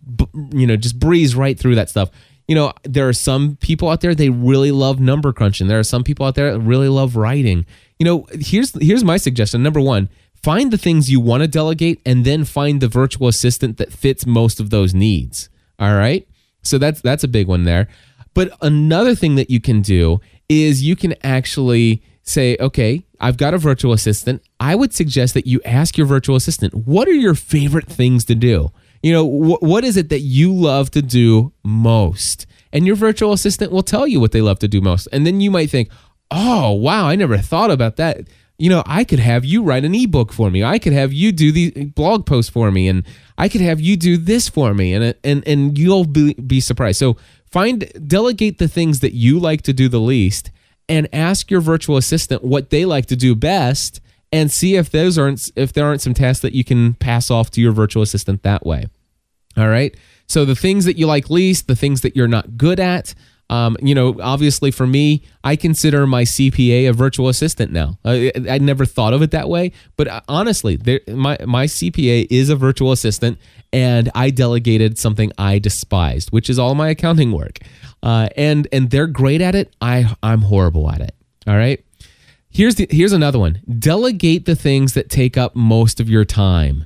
you 0.53 0.67
know 0.67 0.77
just 0.77 0.99
breeze 0.99 1.35
right 1.35 1.57
through 1.57 1.73
that 1.73 1.89
stuff 1.89 2.11
you 2.47 2.55
know, 2.55 2.73
there 2.83 3.07
are 3.07 3.13
some 3.13 3.57
people 3.57 3.89
out 3.89 4.01
there 4.01 4.15
they 4.15 4.29
really 4.29 4.71
love 4.71 4.99
number 4.99 5.33
crunching. 5.33 5.67
There 5.67 5.79
are 5.79 5.83
some 5.83 6.03
people 6.03 6.25
out 6.25 6.35
there 6.35 6.53
that 6.53 6.59
really 6.59 6.89
love 6.89 7.15
writing 7.15 7.65
you 7.99 8.05
know, 8.05 8.27
here's 8.31 8.73
here's 8.81 9.03
my 9.03 9.17
suggestion. 9.17 9.63
Number 9.63 9.81
one, 9.81 10.09
find 10.43 10.71
the 10.71 10.77
things 10.77 11.09
you 11.09 11.19
want 11.19 11.41
to 11.41 11.47
delegate 11.47 12.01
and 12.05 12.25
then 12.25 12.43
find 12.43 12.81
the 12.81 12.87
virtual 12.87 13.27
assistant 13.27 13.77
that 13.77 13.91
fits 13.91 14.25
most 14.25 14.59
of 14.59 14.69
those 14.69 14.93
needs. 14.93 15.49
All 15.79 15.93
right? 15.93 16.27
So 16.61 16.77
that's 16.77 17.01
that's 17.01 17.23
a 17.23 17.27
big 17.27 17.47
one 17.47 17.63
there. 17.63 17.87
But 18.33 18.55
another 18.61 19.15
thing 19.15 19.35
that 19.35 19.49
you 19.49 19.59
can 19.59 19.81
do 19.81 20.19
is 20.47 20.83
you 20.83 20.95
can 20.95 21.15
actually 21.23 22.03
say, 22.21 22.55
okay, 22.59 23.03
I've 23.19 23.37
got 23.37 23.53
a 23.53 23.57
virtual 23.57 23.93
assistant. 23.93 24.43
I 24.59 24.75
would 24.75 24.93
suggest 24.93 25.33
that 25.33 25.47
you 25.47 25.59
ask 25.65 25.97
your 25.97 26.05
virtual 26.05 26.35
assistant, 26.35 26.73
what 26.73 27.07
are 27.07 27.13
your 27.13 27.35
favorite 27.35 27.87
things 27.87 28.25
to 28.25 28.35
do? 28.35 28.71
You 29.03 29.13
know, 29.13 29.25
wh- 29.25 29.61
what 29.61 29.83
is 29.83 29.97
it 29.97 30.09
that 30.09 30.21
you 30.21 30.53
love 30.53 30.91
to 30.91 31.01
do 31.01 31.53
most? 31.63 32.45
And 32.73 32.85
your 32.85 32.95
virtual 32.95 33.33
assistant 33.33 33.71
will 33.71 33.83
tell 33.83 34.07
you 34.07 34.19
what 34.19 34.31
they 34.31 34.41
love 34.41 34.59
to 34.59 34.67
do 34.67 34.81
most. 34.81 35.07
And 35.11 35.25
then 35.25 35.41
you 35.41 35.51
might 35.51 35.69
think, 35.69 35.89
oh, 36.31 36.73
wow, 36.73 37.07
I 37.07 37.15
never 37.15 37.37
thought 37.37 37.71
about 37.71 37.95
that. 37.97 38.27
You 38.59 38.69
know, 38.69 38.83
I 38.85 39.03
could 39.03 39.19
have 39.19 39.45
you 39.45 39.61
write 39.61 39.85
an 39.85 39.93
ebook 39.93 40.33
for 40.33 40.49
me. 40.49 40.63
I 40.63 40.79
could 40.79 40.93
have 40.93 41.13
you 41.13 41.31
do 41.31 41.51
the 41.51 41.73
uh, 41.75 41.83
blog 41.85 42.25
post 42.25 42.49
for 42.51 42.71
me, 42.71 42.87
and 42.87 43.03
I 43.37 43.49
could 43.49 43.61
have 43.61 43.79
you 43.79 43.95
do 43.95 44.17
this 44.17 44.49
for 44.49 44.73
me, 44.73 44.95
and 44.95 45.03
uh, 45.03 45.13
and 45.23 45.47
and 45.47 45.77
you'll 45.77 46.05
be, 46.05 46.33
be 46.33 46.59
surprised. 46.59 46.97
So 46.97 47.17
find 47.45 47.87
delegate 48.07 48.57
the 48.57 48.67
things 48.67 49.01
that 49.01 49.13
you 49.13 49.39
like 49.39 49.61
to 49.63 49.73
do 49.73 49.87
the 49.87 49.99
least, 49.99 50.49
and 50.89 51.07
ask 51.13 51.51
your 51.51 51.61
virtual 51.61 51.97
assistant 51.97 52.43
what 52.43 52.71
they 52.71 52.83
like 52.83 53.05
to 53.07 53.15
do 53.15 53.35
best, 53.35 54.01
and 54.31 54.51
see 54.51 54.75
if 54.75 54.89
those 54.89 55.17
aren't 55.17 55.49
if 55.55 55.73
there 55.73 55.85
aren't 55.85 56.01
some 56.01 56.13
tasks 56.13 56.41
that 56.41 56.53
you 56.53 56.63
can 56.63 56.93
pass 56.95 57.31
off 57.31 57.49
to 57.51 57.61
your 57.61 57.71
virtual 57.71 58.03
assistant 58.03 58.43
that 58.43 58.65
way. 58.65 58.85
All 59.55 59.69
right. 59.69 59.95
So 60.27 60.45
the 60.45 60.55
things 60.55 60.85
that 60.85 60.97
you 60.97 61.07
like 61.07 61.29
least, 61.29 61.67
the 61.67 61.75
things 61.75 62.01
that 62.01 62.15
you're 62.15 62.27
not 62.27 62.57
good 62.57 62.79
at, 62.79 63.15
um, 63.49 63.77
you 63.81 63.95
know, 63.95 64.17
obviously 64.21 64.71
for 64.71 64.85
me, 64.85 65.23
I 65.43 65.55
consider 65.55 66.05
my 66.05 66.23
CPA 66.23 66.89
a 66.89 66.93
virtual 66.93 67.29
assistant 67.29 67.71
now. 67.71 67.97
I, 68.03 68.31
I 68.49 68.57
never 68.57 68.85
thought 68.85 69.13
of 69.13 69.21
it 69.21 69.31
that 69.31 69.47
way, 69.47 69.71
but 69.95 70.07
uh, 70.07 70.21
honestly, 70.27 70.75
there, 70.75 70.99
my 71.07 71.37
my 71.45 71.65
CPA 71.65 72.27
is 72.29 72.49
a 72.49 72.57
virtual 72.57 72.91
assistant, 72.91 73.39
and 73.71 74.11
I 74.13 74.31
delegated 74.31 74.99
something 74.99 75.31
I 75.37 75.59
despised, 75.59 76.29
which 76.31 76.49
is 76.49 76.59
all 76.59 76.75
my 76.75 76.89
accounting 76.89 77.31
work. 77.31 77.59
Uh, 78.03 78.27
and 78.35 78.67
and 78.73 78.89
they're 78.89 79.07
great 79.07 79.41
at 79.41 79.55
it. 79.55 79.73
I 79.79 80.13
I'm 80.21 80.41
horrible 80.41 80.91
at 80.91 80.99
it. 80.99 81.15
All 81.47 81.55
right. 81.55 81.83
Here's 82.57 82.75
the 82.75 82.87
here's 82.89 83.13
another 83.13 83.39
one. 83.39 83.61
Delegate 83.79 84.45
the 84.45 84.55
things 84.55 84.93
that 84.93 85.09
take 85.09 85.37
up 85.37 85.55
most 85.55 85.99
of 85.99 86.09
your 86.09 86.25
time. 86.25 86.85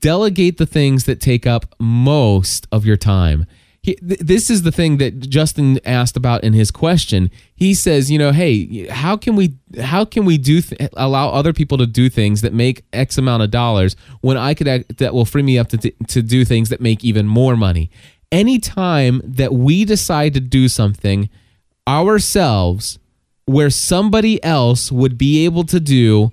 Delegate 0.00 0.58
the 0.58 0.66
things 0.66 1.04
that 1.04 1.20
take 1.20 1.46
up 1.46 1.74
most 1.78 2.66
of 2.70 2.84
your 2.84 2.96
time 2.96 3.46
he, 3.82 3.94
th- 3.94 4.20
this 4.20 4.50
is 4.50 4.62
the 4.62 4.72
thing 4.72 4.98
that 4.98 5.20
Justin 5.20 5.80
asked 5.86 6.16
about 6.16 6.44
in 6.44 6.52
his 6.52 6.70
question. 6.70 7.30
He 7.54 7.72
says, 7.72 8.10
you 8.10 8.18
know, 8.18 8.32
hey, 8.32 8.86
how 8.88 9.16
can 9.16 9.36
we 9.36 9.56
how 9.80 10.04
can 10.04 10.24
we 10.24 10.36
do 10.36 10.60
th- 10.60 10.90
allow 10.96 11.30
other 11.30 11.52
people 11.52 11.78
to 11.78 11.86
do 11.86 12.10
things 12.10 12.42
that 12.42 12.52
make 12.52 12.84
X 12.92 13.16
amount 13.16 13.42
of 13.42 13.50
dollars 13.50 13.96
when 14.20 14.36
I 14.36 14.54
could 14.54 14.68
act, 14.68 14.98
that 14.98 15.14
will 15.14 15.24
free 15.24 15.42
me 15.42 15.58
up 15.58 15.68
to 15.68 15.78
t- 15.78 15.94
to 16.08 16.22
do 16.22 16.44
things 16.44 16.68
that 16.68 16.80
make 16.80 17.04
even 17.04 17.26
more 17.26 17.56
money. 17.56 17.90
Anytime 18.30 19.22
that 19.24 19.54
we 19.54 19.84
decide 19.84 20.34
to 20.34 20.40
do 20.40 20.68
something 20.68 21.30
ourselves 21.88 22.98
where 23.50 23.70
somebody 23.70 24.42
else 24.44 24.92
would 24.92 25.18
be 25.18 25.44
able 25.44 25.64
to 25.64 25.80
do 25.80 26.30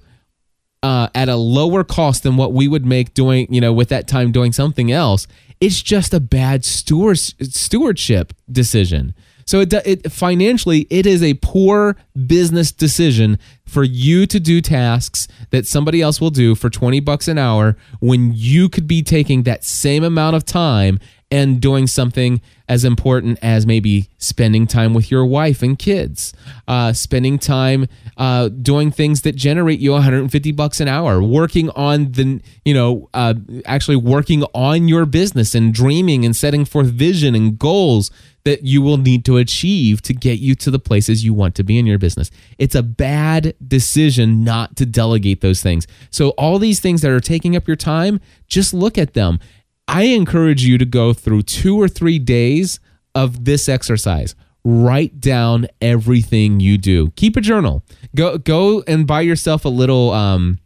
uh, 0.83 1.09
at 1.15 1.27
a 1.27 1.35
lower 1.35 1.83
cost 1.83 2.23
than 2.23 2.37
what 2.37 2.53
we 2.53 2.67
would 2.67 2.85
make 2.85 3.13
doing, 3.13 3.51
you 3.51 3.59
know, 3.59 3.73
with 3.73 3.89
that 3.89 4.07
time 4.07 4.31
doing 4.31 4.51
something 4.51 4.91
else, 4.91 5.27
it's 5.59 5.81
just 5.81 6.13
a 6.13 6.19
bad 6.19 6.63
steward, 6.63 7.17
stewardship 7.17 8.33
decision. 8.51 9.15
So 9.47 9.61
it, 9.61 9.73
it 9.73 10.11
financially 10.11 10.85
it 10.89 11.05
is 11.05 11.23
a 11.23 11.35
poor 11.35 11.95
business 12.27 12.71
decision 12.71 13.39
for 13.65 13.83
you 13.83 14.27
to 14.27 14.39
do 14.39 14.59
tasks 14.59 15.27
that 15.51 15.65
somebody 15.65 16.01
else 16.01 16.19
will 16.19 16.29
do 16.29 16.53
for 16.53 16.69
20 16.69 16.99
bucks 16.99 17.29
an 17.29 17.37
hour 17.37 17.77
when 18.01 18.33
you 18.35 18.67
could 18.67 18.87
be 18.87 19.01
taking 19.01 19.43
that 19.43 19.63
same 19.63 20.03
amount 20.03 20.35
of 20.35 20.43
time 20.43 20.99
and 21.29 21.59
doing 21.59 21.87
something 21.87 22.41
as 22.69 22.83
important 22.83 23.39
as 23.41 23.65
maybe 23.65 24.09
spending 24.17 24.67
time 24.67 24.93
with 24.93 25.11
your 25.11 25.25
wife 25.25 25.61
and 25.61 25.77
kids, 25.77 26.33
uh, 26.67 26.93
spending 26.93 27.37
time 27.37 27.87
uh, 28.17 28.49
doing 28.49 28.91
things 28.91 29.21
that 29.21 29.35
generate 29.35 29.79
you 29.79 29.91
150 29.91 30.51
bucks 30.53 30.79
an 30.79 30.87
hour, 30.87 31.21
working 31.21 31.69
on 31.71 32.11
the, 32.13 32.41
you 32.63 32.73
know, 32.73 33.09
uh, 33.13 33.33
actually 33.65 33.95
working 33.95 34.43
on 34.53 34.87
your 34.87 35.05
business 35.05 35.53
and 35.53 35.73
dreaming 35.73 36.25
and 36.25 36.35
setting 36.35 36.65
forth 36.65 36.87
vision 36.87 37.35
and 37.35 37.59
goals 37.59 38.09
that 38.47 38.63
you 38.63 38.81
will 38.81 38.97
need 38.97 39.25
to 39.25 39.35
achieve 39.35 40.01
to 40.01 40.13
get 40.13 40.39
you 40.39 40.55
to 40.55 40.71
the 40.71 40.79
places 40.79 41.25
you 41.25 41.33
want 41.33 41.53
to 41.53 41.65
be 41.65 41.77
in 41.77 41.85
your 41.85 41.97
business. 41.97 42.31
It's 42.57 42.75
a 42.75 42.83
bad 42.83 43.53
decision 43.65 44.45
not 44.45 44.77
to 44.77 44.85
delegate 44.85 45.41
those 45.41 45.61
things. 45.61 45.85
So, 46.11 46.29
all 46.29 46.57
these 46.57 46.79
things 46.79 47.01
that 47.01 47.11
are 47.11 47.19
taking 47.19 47.57
up 47.57 47.67
your 47.67 47.75
time, 47.75 48.21
just 48.47 48.73
look 48.73 48.97
at 48.97 49.15
them 49.15 49.41
I 49.87 50.03
encourage 50.03 50.63
you 50.63 50.77
to 50.77 50.85
go 50.85 51.13
through 51.13 51.43
two 51.43 51.79
or 51.79 51.87
three 51.87 52.19
days 52.19 52.79
of 53.15 53.45
this 53.45 53.69
exercise. 53.69 54.35
Write 54.63 55.21
down 55.21 55.67
everything 55.81 56.59
you 56.59 56.77
do. 56.77 57.11
Keep 57.11 57.37
a 57.37 57.41
journal. 57.41 57.83
Go 58.15 58.37
go 58.37 58.83
and 58.87 59.07
buy 59.07 59.21
yourself 59.21 59.63
a 59.63 59.69
little 59.69 60.11
um, 60.11 60.59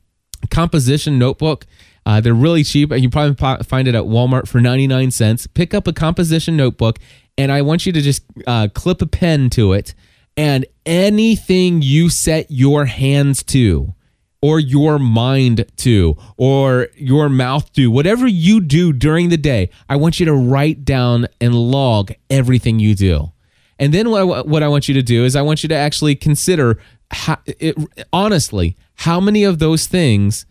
composition 0.49 1.19
notebook. 1.19 1.67
Uh, 2.05 2.19
they're 2.19 2.33
really 2.33 2.63
cheap. 2.63 2.91
And 2.91 3.03
you 3.03 3.09
probably 3.09 3.35
find 3.63 3.87
it 3.87 3.93
at 3.93 4.03
Walmart 4.05 4.47
for 4.47 4.59
99 4.59 5.11
cents. 5.11 5.45
Pick 5.45 5.73
up 5.75 5.87
a 5.87 5.93
composition 5.93 6.57
notebook, 6.57 6.97
and 7.37 7.51
I 7.51 7.61
want 7.61 7.85
you 7.85 7.91
to 7.91 8.01
just 8.01 8.23
uh, 8.47 8.69
clip 8.73 9.01
a 9.01 9.07
pen 9.07 9.49
to 9.51 9.73
it. 9.73 9.93
And 10.35 10.65
anything 10.85 11.81
you 11.81 12.09
set 12.09 12.49
your 12.49 12.85
hands 12.85 13.43
to, 13.43 13.93
or 14.41 14.59
your 14.59 14.97
mind 14.99 15.65
to 15.77 16.17
or 16.37 16.87
your 16.95 17.29
mouth 17.29 17.71
to, 17.73 17.91
whatever 17.91 18.27
you 18.27 18.61
do 18.61 18.91
during 18.91 19.29
the 19.29 19.37
day, 19.37 19.69
I 19.87 19.95
want 19.95 20.19
you 20.19 20.25
to 20.25 20.33
write 20.33 20.83
down 20.83 21.27
and 21.39 21.53
log 21.53 22.11
everything 22.29 22.79
you 22.79 22.95
do. 22.95 23.31
And 23.77 23.93
then 23.93 24.09
what, 24.09 24.47
what 24.47 24.63
I 24.63 24.67
want 24.67 24.87
you 24.87 24.93
to 24.95 25.01
do 25.01 25.25
is 25.25 25.35
I 25.35 25.41
want 25.41 25.63
you 25.63 25.69
to 25.69 25.75
actually 25.75 26.15
consider 26.15 26.79
how, 27.11 27.37
it, 27.45 27.75
honestly 28.13 28.77
how 28.95 29.19
many 29.19 29.43
of 29.43 29.59
those 29.59 29.87
things 29.87 30.45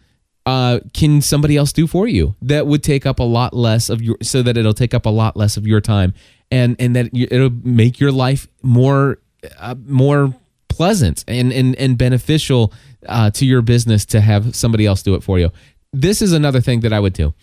uh, 0.46 0.80
can 0.92 1.20
somebody 1.20 1.56
else 1.56 1.72
do 1.72 1.86
for 1.86 2.08
you 2.08 2.34
that 2.42 2.66
would 2.66 2.82
take 2.82 3.06
up 3.06 3.20
a 3.20 3.24
lot 3.24 3.54
less 3.54 3.88
of 3.88 4.02
your 4.02 4.16
so 4.22 4.42
that 4.42 4.56
it'll 4.56 4.74
take 4.74 4.94
up 4.94 5.06
a 5.06 5.10
lot 5.10 5.36
less 5.36 5.56
of 5.56 5.66
your 5.66 5.80
time 5.80 6.12
and 6.50 6.74
and 6.80 6.96
that 6.96 7.10
it'll 7.14 7.50
make 7.62 8.00
your 8.00 8.10
life 8.10 8.48
more 8.62 9.18
uh, 9.58 9.74
more 9.86 10.34
pleasant 10.80 11.24
and 11.28 11.52
and, 11.52 11.76
and 11.76 11.98
beneficial 11.98 12.72
uh, 13.06 13.30
to 13.30 13.44
your 13.44 13.60
business 13.60 14.06
to 14.06 14.18
have 14.18 14.56
somebody 14.56 14.86
else 14.86 15.02
do 15.02 15.14
it 15.14 15.22
for 15.22 15.38
you. 15.38 15.50
This 15.92 16.22
is 16.22 16.32
another 16.32 16.62
thing 16.62 16.80
that 16.80 16.92
I 16.92 17.00
would 17.00 17.12
do. 17.12 17.34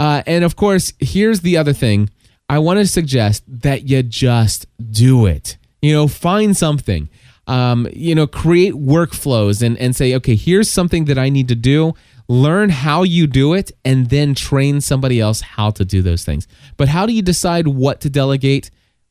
Uh, 0.00 0.22
and 0.26 0.44
of 0.44 0.56
course, 0.56 0.94
here's 0.98 1.40
the 1.40 1.58
other 1.58 1.74
thing. 1.74 2.08
I 2.48 2.58
want 2.58 2.78
to 2.78 2.86
suggest 2.86 3.42
that 3.46 3.86
you 3.90 4.02
just 4.02 4.66
do 4.90 5.26
it. 5.26 5.58
You 5.82 5.92
know, 5.92 6.08
find 6.08 6.56
something. 6.56 7.10
Um, 7.46 7.86
you 7.92 8.14
know, 8.14 8.26
create 8.26 8.74
workflows 8.74 9.62
and, 9.62 9.76
and 9.78 9.94
say, 9.94 10.14
okay, 10.14 10.34
here's 10.34 10.70
something 10.70 11.04
that 11.04 11.18
I 11.18 11.28
need 11.28 11.48
to 11.48 11.54
do. 11.54 11.92
Learn 12.28 12.70
how 12.70 13.02
you 13.02 13.26
do 13.26 13.52
it 13.52 13.72
and 13.84 14.08
then 14.08 14.34
train 14.34 14.80
somebody 14.80 15.20
else 15.20 15.42
how 15.42 15.70
to 15.72 15.84
do 15.84 16.00
those 16.02 16.24
things. 16.24 16.48
But 16.76 16.88
how 16.88 17.04
do 17.06 17.12
you 17.12 17.22
decide 17.22 17.68
what 17.68 18.00
to 18.00 18.10
delegate? 18.10 18.70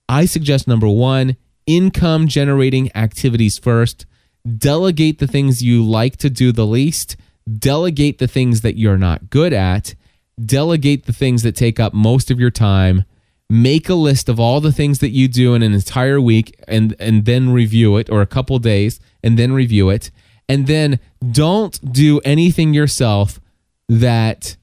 I 0.09 0.25
suggest 0.25 0.67
number 0.67 0.87
one, 0.87 1.37
income 1.65 2.27
generating 2.27 2.95
activities 2.95 3.57
first. 3.57 4.05
Delegate 4.57 5.19
the 5.19 5.27
things 5.27 5.63
you 5.63 5.83
like 5.83 6.17
to 6.17 6.29
do 6.29 6.51
the 6.51 6.65
least. 6.65 7.15
Delegate 7.57 8.19
the 8.19 8.27
things 8.27 8.61
that 8.61 8.77
you're 8.77 8.97
not 8.97 9.29
good 9.29 9.53
at. 9.53 9.95
Delegate 10.43 11.05
the 11.05 11.13
things 11.13 11.43
that 11.43 11.55
take 11.55 11.79
up 11.79 11.93
most 11.93 12.29
of 12.29 12.39
your 12.39 12.51
time. 12.51 13.05
Make 13.49 13.89
a 13.89 13.95
list 13.95 14.27
of 14.27 14.39
all 14.39 14.59
the 14.59 14.71
things 14.71 14.99
that 14.99 15.11
you 15.11 15.27
do 15.27 15.53
in 15.53 15.61
an 15.61 15.73
entire 15.73 16.19
week 16.19 16.55
and, 16.67 16.95
and 16.99 17.25
then 17.25 17.51
review 17.51 17.97
it, 17.97 18.09
or 18.09 18.21
a 18.21 18.27
couple 18.27 18.57
days 18.59 18.99
and 19.23 19.37
then 19.37 19.53
review 19.53 19.89
it. 19.89 20.11
And 20.49 20.67
then 20.67 20.99
don't 21.31 21.93
do 21.93 22.19
anything 22.19 22.73
yourself 22.73 23.39
that 23.87 24.57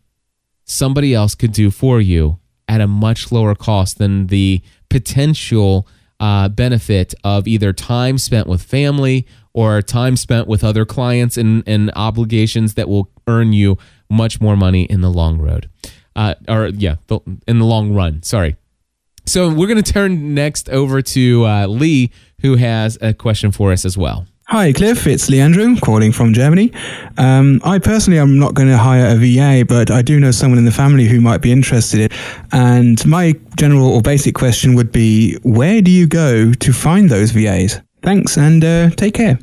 somebody 0.65 1.15
else 1.15 1.35
could 1.35 1.53
do 1.53 1.71
for 1.71 2.01
you 2.01 2.39
at 2.69 2.81
a 2.81 2.87
much 2.87 3.33
lower 3.33 3.55
cost 3.55 3.99
than 3.99 4.29
the 4.29 4.63
potential 4.89 5.87
uh, 6.23 6.49
benefit 6.49 7.15
of 7.25 7.49
either 7.49 7.73
time 7.73 8.17
spent 8.17 8.47
with 8.47 8.63
family 8.63 9.27
or 9.53 9.83
time 9.83 10.17
spent 10.17 10.47
with 10.47 10.63
other 10.63 10.85
clients 10.87 11.37
and, 11.37 11.65
and 11.67 11.91
obligations 11.97 12.75
that 12.75 12.89
will 12.89 13.11
earn 13.27 13.53
you 13.53 13.77
much 14.09 14.41
more 14.41 14.57
money 14.57 14.85
in 14.85 15.01
the 15.01 15.11
long 15.11 15.39
road. 15.39 15.69
Uh, 16.15 16.35
or, 16.49 16.69
yeah, 16.69 16.95
in 17.49 17.59
the 17.59 17.65
long 17.65 17.93
run. 17.93 18.23
Sorry. 18.23 18.57
So 19.27 19.49
we're 19.49 19.67
going 19.67 19.83
to 19.83 19.93
turn 19.93 20.33
next 20.35 20.71
over 20.71 21.03
to 21.03 21.45
uh, 21.45 21.67
Lee, 21.67 22.13
who 22.41 22.55
has 22.55 22.97
a 23.01 23.13
question 23.13 23.51
for 23.51 23.73
us 23.73 23.85
as 23.85 23.99
well. 23.99 24.27
Hi, 24.53 24.71
Cliff. 24.71 25.07
It's 25.07 25.31
Leandro 25.31 25.77
calling 25.77 26.13
from 26.13 26.35
Germany. 26.35 26.73
Um, 27.17 27.63
I 27.65 27.79
personally 27.79 28.19
am 28.19 28.39
not 28.39 28.53
going 28.53 28.69
to 28.69 28.77
hire 28.77 29.07
a 29.07 29.17
VA, 29.17 29.65
but 29.67 29.91
I 29.91 30.03
do 30.03 30.21
know 30.21 30.31
someone 30.31 30.59
in 30.59 30.67
the 30.67 30.71
family 30.71 31.07
who 31.07 31.23
might 31.23 31.41
be 31.41 31.51
interested. 31.51 32.13
And 32.53 33.03
my 33.07 33.33
general 33.57 33.87
or 33.87 34.03
basic 34.03 34.35
question 34.35 34.75
would 34.75 34.93
be 34.93 35.39
where 35.43 35.81
do 35.81 35.91
you 35.91 36.07
go 36.07 36.53
to 36.53 36.73
find 36.75 37.09
those 37.09 37.31
VAs? 37.31 37.81
Thanks 38.03 38.37
and 38.37 38.63
uh, 38.63 38.91
take 38.91 39.15
care. 39.15 39.39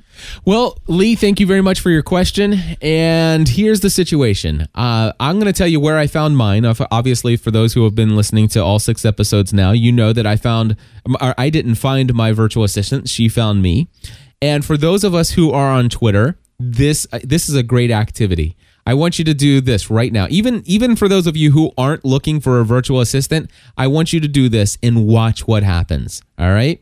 Well, 0.45 0.77
Lee, 0.85 1.15
thank 1.15 1.39
you 1.39 1.47
very 1.47 1.61
much 1.61 1.79
for 1.79 1.89
your 1.89 2.03
question. 2.03 2.59
And 2.79 3.49
here's 3.49 3.79
the 3.79 3.89
situation. 3.89 4.67
Uh, 4.75 5.13
I'm 5.19 5.37
going 5.37 5.51
to 5.51 5.57
tell 5.57 5.67
you 5.67 5.79
where 5.79 5.97
I 5.97 6.05
found 6.05 6.37
mine. 6.37 6.65
Obviously, 6.65 7.35
for 7.35 7.49
those 7.49 7.73
who 7.73 7.83
have 7.85 7.95
been 7.95 8.15
listening 8.15 8.47
to 8.49 8.63
all 8.63 8.77
six 8.77 9.05
episodes 9.05 9.53
now, 9.53 9.71
you 9.71 9.91
know 9.91 10.13
that 10.13 10.27
I 10.27 10.35
found, 10.35 10.75
I 11.19 11.49
didn't 11.49 11.75
find 11.75 12.13
my 12.13 12.31
virtual 12.31 12.63
assistant. 12.63 13.09
She 13.09 13.27
found 13.27 13.63
me. 13.63 13.87
And 14.41 14.63
for 14.63 14.77
those 14.77 15.03
of 15.03 15.13
us 15.13 15.31
who 15.31 15.51
are 15.51 15.69
on 15.71 15.89
Twitter, 15.89 16.37
this 16.59 17.07
uh, 17.11 17.19
this 17.23 17.49
is 17.49 17.55
a 17.55 17.63
great 17.63 17.91
activity. 17.91 18.55
I 18.85 18.93
want 18.93 19.19
you 19.19 19.25
to 19.25 19.33
do 19.33 19.61
this 19.61 19.89
right 19.89 20.11
now. 20.11 20.27
Even 20.29 20.63
even 20.65 20.95
for 20.95 21.07
those 21.07 21.27
of 21.27 21.37
you 21.37 21.51
who 21.51 21.71
aren't 21.77 22.03
looking 22.05 22.39
for 22.39 22.59
a 22.59 22.65
virtual 22.65 23.01
assistant, 23.01 23.51
I 23.77 23.87
want 23.87 24.13
you 24.13 24.19
to 24.19 24.27
do 24.27 24.49
this 24.49 24.77
and 24.81 25.05
watch 25.07 25.47
what 25.47 25.63
happens. 25.63 26.21
All 26.37 26.49
right? 26.49 26.81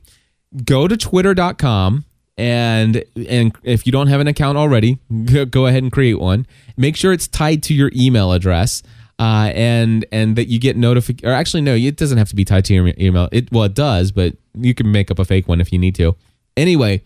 Go 0.63 0.87
to 0.87 0.95
twitter.com 0.95 2.05
and 2.37 3.03
and 3.27 3.55
if 3.63 3.85
you 3.85 3.91
don't 3.91 4.07
have 4.07 4.21
an 4.21 4.27
account 4.27 4.57
already, 4.57 4.99
go- 5.49 5.65
ahead 5.65 5.83
and 5.83 5.91
create 5.91 6.19
one. 6.19 6.45
Make 6.77 6.95
sure 6.95 7.11
it's 7.11 7.27
tied 7.27 7.63
to 7.63 7.73
your 7.73 7.91
email 7.95 8.31
address. 8.31 8.83
Uh, 9.19 9.51
and 9.55 10.05
and 10.11 10.35
that 10.35 10.47
you 10.47 10.59
get 10.59 10.77
notification. 10.77 11.27
Or 11.27 11.33
actually, 11.33 11.61
no, 11.61 11.73
it 11.73 11.97
doesn't 11.97 12.19
have 12.19 12.29
to 12.29 12.35
be 12.35 12.45
tied 12.45 12.65
to 12.65 12.75
your 12.75 12.93
email. 12.99 13.27
It 13.31 13.51
well, 13.51 13.63
it 13.63 13.73
does, 13.73 14.11
but 14.11 14.35
you 14.53 14.75
can 14.75 14.91
make 14.91 15.09
up 15.09 15.17
a 15.17 15.25
fake 15.25 15.47
one 15.47 15.59
if 15.59 15.73
you 15.73 15.79
need 15.79 15.95
to. 15.95 16.15
Anyway, 16.55 17.01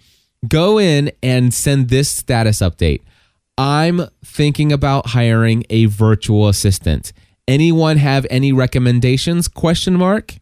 go 0.48 0.80
in 0.80 1.12
and 1.22 1.54
send 1.54 1.90
this 1.90 2.10
status 2.10 2.60
update. 2.60 3.02
I'm 3.58 4.08
thinking 4.24 4.72
about 4.72 5.08
hiring 5.08 5.66
a 5.70 5.86
virtual 5.86 6.48
assistant. 6.48 7.14
Anyone 7.48 7.98
have 7.98 8.26
any 8.30 8.52
recommendations? 8.52 9.48
Question 9.48 9.96
mark. 9.96 10.36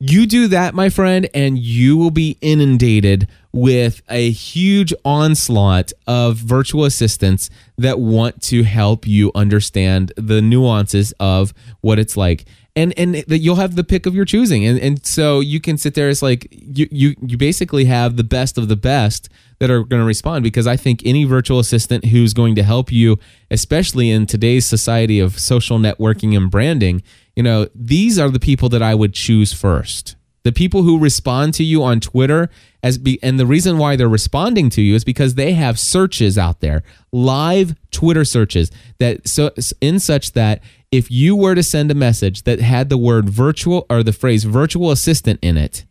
You 0.00 0.26
do 0.26 0.48
that, 0.48 0.74
my 0.74 0.90
friend, 0.90 1.28
and 1.32 1.56
you 1.56 1.96
will 1.96 2.10
be 2.10 2.36
inundated 2.40 3.28
with 3.52 4.02
a 4.10 4.30
huge 4.30 4.92
onslaught 5.04 5.92
of 6.06 6.36
virtual 6.36 6.84
assistants 6.84 7.48
that 7.78 8.00
want 8.00 8.42
to 8.42 8.64
help 8.64 9.06
you 9.06 9.30
understand 9.34 10.12
the 10.16 10.42
nuances 10.42 11.14
of 11.20 11.54
what 11.80 11.98
it's 11.98 12.16
like. 12.16 12.44
And 12.76 12.92
and 12.98 13.14
that 13.14 13.38
you'll 13.38 13.56
have 13.56 13.76
the 13.76 13.84
pick 13.84 14.04
of 14.04 14.14
your 14.14 14.24
choosing. 14.24 14.66
And 14.66 14.78
and 14.80 15.06
so 15.06 15.40
you 15.40 15.60
can 15.60 15.78
sit 15.78 15.94
there 15.94 16.08
as 16.08 16.22
like 16.22 16.48
you 16.50 16.88
you 16.90 17.14
you 17.24 17.36
basically 17.36 17.84
have 17.84 18.16
the 18.16 18.24
best 18.24 18.58
of 18.58 18.68
the 18.68 18.76
best 18.76 19.28
that 19.60 19.70
are 19.70 19.84
going 19.84 20.02
to 20.02 20.06
respond 20.06 20.42
because 20.42 20.66
I 20.66 20.76
think 20.76 21.00
any 21.04 21.24
virtual 21.24 21.58
assistant 21.58 22.06
who's 22.06 22.34
going 22.34 22.54
to 22.56 22.62
help 22.62 22.90
you, 22.90 23.18
especially 23.50 24.10
in 24.10 24.26
today's 24.26 24.66
society 24.66 25.20
of 25.20 25.38
social 25.38 25.78
networking 25.78 26.36
and 26.36 26.50
branding, 26.50 27.02
you 27.36 27.42
know, 27.42 27.68
these 27.74 28.18
are 28.18 28.30
the 28.30 28.40
people 28.40 28.68
that 28.70 28.82
I 28.82 28.94
would 28.94 29.14
choose 29.14 29.52
first. 29.52 30.16
The 30.42 30.52
people 30.52 30.82
who 30.82 30.98
respond 30.98 31.54
to 31.54 31.64
you 31.64 31.82
on 31.82 32.00
Twitter 32.00 32.50
as 32.82 32.98
be, 32.98 33.18
and 33.22 33.40
the 33.40 33.46
reason 33.46 33.78
why 33.78 33.96
they're 33.96 34.08
responding 34.08 34.68
to 34.70 34.82
you 34.82 34.94
is 34.94 35.02
because 35.02 35.36
they 35.36 35.54
have 35.54 35.78
searches 35.78 36.36
out 36.36 36.60
there, 36.60 36.82
live 37.12 37.74
Twitter 37.90 38.26
searches 38.26 38.70
that 38.98 39.26
so 39.26 39.50
in 39.80 39.98
such 39.98 40.32
that 40.32 40.62
if 40.90 41.10
you 41.10 41.34
were 41.34 41.54
to 41.54 41.62
send 41.62 41.90
a 41.90 41.94
message 41.94 42.42
that 42.44 42.60
had 42.60 42.88
the 42.88 42.98
word 42.98 43.28
virtual 43.28 43.86
or 43.90 44.02
the 44.02 44.12
phrase 44.12 44.44
virtual 44.44 44.90
assistant 44.90 45.38
in 45.42 45.56
it, 45.56 45.84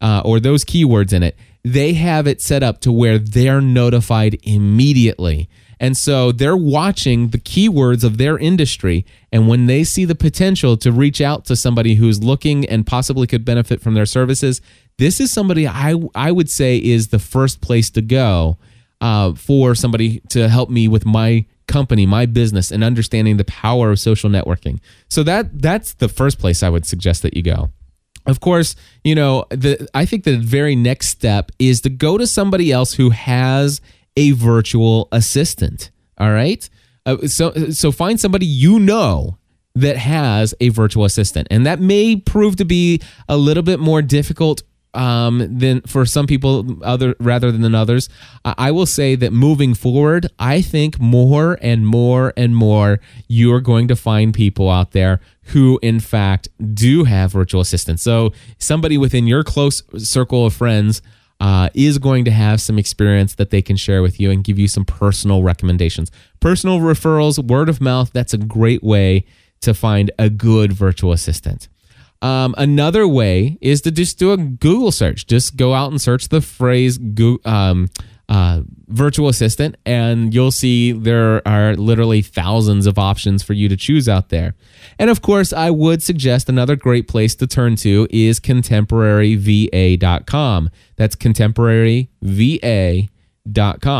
uh, 0.00 0.22
or 0.24 0.40
those 0.40 0.64
keywords 0.64 1.12
in 1.12 1.22
it, 1.22 1.36
they 1.64 1.94
have 1.94 2.26
it 2.26 2.40
set 2.40 2.62
up 2.62 2.80
to 2.80 2.92
where 2.92 3.18
they're 3.18 3.60
notified 3.60 4.38
immediately. 4.42 5.48
And 5.78 5.96
so 5.96 6.32
they're 6.32 6.56
watching 6.56 7.28
the 7.28 7.38
keywords 7.38 8.02
of 8.02 8.16
their 8.16 8.38
industry. 8.38 9.04
And 9.30 9.46
when 9.46 9.66
they 9.66 9.84
see 9.84 10.04
the 10.04 10.14
potential 10.14 10.76
to 10.78 10.90
reach 10.90 11.20
out 11.20 11.44
to 11.46 11.56
somebody 11.56 11.96
who's 11.96 12.22
looking 12.22 12.64
and 12.66 12.86
possibly 12.86 13.26
could 13.26 13.44
benefit 13.44 13.82
from 13.82 13.94
their 13.94 14.06
services, 14.06 14.62
this 14.98 15.20
is 15.20 15.30
somebody 15.30 15.68
I, 15.68 15.94
I 16.14 16.32
would 16.32 16.48
say 16.48 16.78
is 16.78 17.08
the 17.08 17.18
first 17.18 17.60
place 17.60 17.90
to 17.90 18.00
go 18.00 18.56
uh, 19.00 19.34
for 19.34 19.74
somebody 19.74 20.20
to 20.30 20.48
help 20.48 20.70
me 20.70 20.88
with 20.88 21.04
my 21.04 21.44
company, 21.66 22.06
my 22.06 22.26
business, 22.26 22.70
and 22.70 22.84
understanding 22.84 23.36
the 23.36 23.44
power 23.44 23.90
of 23.90 23.98
social 23.98 24.30
networking. 24.30 24.80
So 25.08 25.22
that 25.24 25.60
that's 25.60 25.94
the 25.94 26.08
first 26.08 26.38
place 26.38 26.62
I 26.62 26.68
would 26.68 26.86
suggest 26.86 27.22
that 27.22 27.36
you 27.36 27.42
go 27.42 27.70
of 28.26 28.40
course, 28.40 28.74
you 29.04 29.14
know, 29.14 29.46
the 29.50 29.88
I 29.94 30.04
think 30.04 30.24
the 30.24 30.36
very 30.36 30.76
next 30.76 31.08
step 31.08 31.52
is 31.58 31.80
to 31.82 31.90
go 31.90 32.18
to 32.18 32.26
somebody 32.26 32.72
else 32.72 32.94
who 32.94 33.10
has 33.10 33.80
a 34.16 34.32
virtual 34.32 35.08
assistant. 35.12 35.90
All 36.18 36.32
right? 36.32 36.68
Uh, 37.04 37.26
so 37.26 37.52
so 37.70 37.92
find 37.92 38.18
somebody 38.18 38.46
you 38.46 38.78
know 38.78 39.38
that 39.74 39.96
has 39.96 40.54
a 40.60 40.70
virtual 40.70 41.04
assistant. 41.04 41.46
And 41.50 41.66
that 41.66 41.80
may 41.80 42.16
prove 42.16 42.56
to 42.56 42.64
be 42.64 43.00
a 43.28 43.36
little 43.36 43.62
bit 43.62 43.78
more 43.78 44.02
difficult 44.02 44.62
um, 44.96 45.58
than 45.58 45.82
for 45.82 46.06
some 46.06 46.26
people 46.26 46.78
other 46.82 47.14
rather 47.20 47.52
than 47.52 47.74
others. 47.74 48.08
I 48.44 48.70
will 48.70 48.86
say 48.86 49.14
that 49.16 49.32
moving 49.32 49.74
forward, 49.74 50.28
I 50.38 50.62
think 50.62 50.98
more 50.98 51.58
and 51.60 51.86
more 51.86 52.32
and 52.36 52.56
more 52.56 53.00
you 53.28 53.52
are 53.52 53.60
going 53.60 53.88
to 53.88 53.96
find 53.96 54.32
people 54.32 54.70
out 54.70 54.92
there 54.92 55.20
who 55.52 55.78
in 55.82 56.00
fact 56.00 56.48
do 56.74 57.04
have 57.04 57.32
virtual 57.32 57.60
assistants. 57.60 58.02
So 58.02 58.32
somebody 58.58 58.98
within 58.98 59.26
your 59.26 59.44
close 59.44 59.82
circle 59.98 60.46
of 60.46 60.54
friends 60.54 61.02
uh, 61.38 61.68
is 61.74 61.98
going 61.98 62.24
to 62.24 62.30
have 62.30 62.60
some 62.60 62.78
experience 62.78 63.34
that 63.34 63.50
they 63.50 63.60
can 63.60 63.76
share 63.76 64.02
with 64.02 64.18
you 64.18 64.30
and 64.30 64.42
give 64.42 64.58
you 64.58 64.68
some 64.68 64.84
personal 64.84 65.42
recommendations. 65.42 66.10
Personal 66.40 66.80
referrals, 66.80 67.38
word 67.44 67.68
of 67.68 67.80
mouth, 67.80 68.10
that's 68.12 68.32
a 68.32 68.38
great 68.38 68.82
way 68.82 69.26
to 69.60 69.74
find 69.74 70.10
a 70.18 70.30
good 70.30 70.72
virtual 70.72 71.12
assistant. 71.12 71.68
Um, 72.22 72.54
another 72.56 73.06
way 73.06 73.58
is 73.60 73.82
to 73.82 73.90
just 73.90 74.18
do 74.18 74.32
a 74.32 74.36
Google 74.36 74.92
search. 74.92 75.26
Just 75.26 75.56
go 75.56 75.74
out 75.74 75.90
and 75.90 76.00
search 76.00 76.28
the 76.28 76.40
phrase 76.40 76.98
um, 77.44 77.88
uh, 78.28 78.62
virtual 78.88 79.28
assistant, 79.28 79.76
and 79.84 80.34
you'll 80.34 80.50
see 80.50 80.90
there 80.92 81.46
are 81.46 81.76
literally 81.76 82.22
thousands 82.22 82.86
of 82.86 82.98
options 82.98 83.42
for 83.42 83.52
you 83.52 83.68
to 83.68 83.76
choose 83.76 84.08
out 84.08 84.30
there. 84.30 84.54
And 84.98 85.10
of 85.10 85.20
course, 85.22 85.52
I 85.52 85.70
would 85.70 86.02
suggest 86.02 86.48
another 86.48 86.76
great 86.76 87.08
place 87.08 87.34
to 87.36 87.46
turn 87.46 87.76
to 87.76 88.08
is 88.10 88.40
contemporaryva.com. 88.40 90.70
That's 90.96 91.14
contemporaryva.com. 91.16 93.08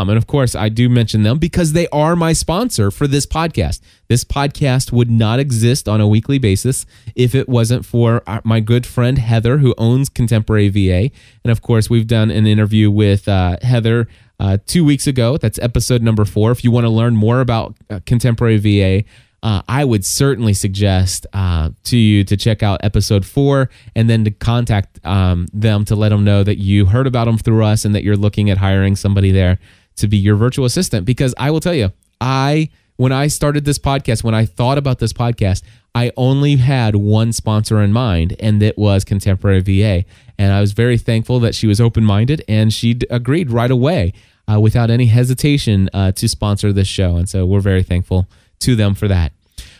And 0.09 0.17
of 0.17 0.27
course, 0.27 0.55
I 0.55 0.69
do 0.69 0.89
mention 0.89 1.23
them 1.23 1.39
because 1.39 1.73
they 1.73 1.87
are 1.89 2.15
my 2.15 2.33
sponsor 2.33 2.91
for 2.91 3.07
this 3.07 3.25
podcast. 3.25 3.79
This 4.07 4.23
podcast 4.23 4.91
would 4.91 5.11
not 5.11 5.39
exist 5.39 5.87
on 5.87 6.01
a 6.01 6.07
weekly 6.07 6.37
basis 6.37 6.85
if 7.15 7.35
it 7.35 7.49
wasn't 7.49 7.85
for 7.85 8.23
my 8.43 8.59
good 8.59 8.85
friend 8.85 9.17
Heather, 9.17 9.57
who 9.57 9.73
owns 9.77 10.09
Contemporary 10.09 10.69
VA. 10.69 11.11
And 11.43 11.51
of 11.51 11.61
course, 11.61 11.89
we've 11.89 12.07
done 12.07 12.31
an 12.31 12.47
interview 12.47 12.89
with 12.89 13.27
uh, 13.27 13.57
Heather 13.61 14.07
uh, 14.39 14.57
two 14.65 14.85
weeks 14.85 15.07
ago. 15.07 15.37
That's 15.37 15.59
episode 15.59 16.01
number 16.01 16.25
four. 16.25 16.51
If 16.51 16.63
you 16.63 16.71
want 16.71 16.85
to 16.85 16.89
learn 16.89 17.15
more 17.15 17.41
about 17.41 17.75
uh, 17.89 17.99
Contemporary 18.05 18.57
VA, 18.57 19.03
uh, 19.43 19.61
I 19.67 19.85
would 19.85 20.03
certainly 20.03 20.53
suggest 20.53 21.27
uh, 21.33 21.69
to 21.85 21.97
you 21.97 22.23
to 22.23 22.35
check 22.35 22.63
out 22.63 22.79
episode 22.83 23.25
four 23.25 23.69
and 23.95 24.09
then 24.09 24.23
to 24.25 24.31
contact 24.31 24.99
um, 25.05 25.47
them 25.53 25.85
to 25.85 25.95
let 25.95 26.09
them 26.09 26.23
know 26.23 26.43
that 26.43 26.57
you 26.57 26.87
heard 26.87 27.07
about 27.07 27.25
them 27.25 27.37
through 27.37 27.63
us 27.63 27.85
and 27.85 27.93
that 27.93 28.03
you're 28.03 28.17
looking 28.17 28.49
at 28.49 28.57
hiring 28.57 28.95
somebody 28.95 29.31
there 29.31 29.59
to 29.97 30.07
be 30.07 30.17
your 30.17 30.35
virtual 30.35 30.65
assistant. 30.65 31.05
Because 31.05 31.35
I 31.37 31.51
will 31.51 31.59
tell 31.59 31.73
you, 31.73 31.91
I 32.19 32.69
when 32.95 33.11
I 33.11 33.27
started 33.27 33.63
this 33.63 33.77
podcast, 33.77 34.23
when 34.23 34.33
I 34.33 34.45
thought 34.45 34.79
about 34.79 34.97
this 34.97 35.13
podcast, 35.13 35.61
I 35.93 36.11
only 36.17 36.55
had 36.55 36.95
one 36.95 37.31
sponsor 37.31 37.81
in 37.81 37.93
mind, 37.93 38.35
and 38.39 38.61
it 38.61 38.77
was 38.77 39.03
Contemporary 39.03 39.61
VA. 39.61 40.03
And 40.39 40.51
I 40.51 40.61
was 40.61 40.73
very 40.73 40.97
thankful 40.97 41.39
that 41.41 41.55
she 41.55 41.67
was 41.67 41.79
open 41.79 42.03
minded 42.03 42.43
and 42.47 42.73
she 42.73 42.99
agreed 43.09 43.51
right 43.51 43.71
away 43.71 44.13
uh, 44.51 44.59
without 44.59 44.89
any 44.89 45.07
hesitation 45.07 45.89
uh, 45.93 46.11
to 46.13 46.27
sponsor 46.27 46.71
this 46.71 46.87
show. 46.87 47.17
And 47.17 47.27
so 47.27 47.45
we're 47.45 47.59
very 47.59 47.83
thankful 47.83 48.27
to 48.59 48.75
them 48.75 48.95
for 48.95 49.07
that. 49.07 49.33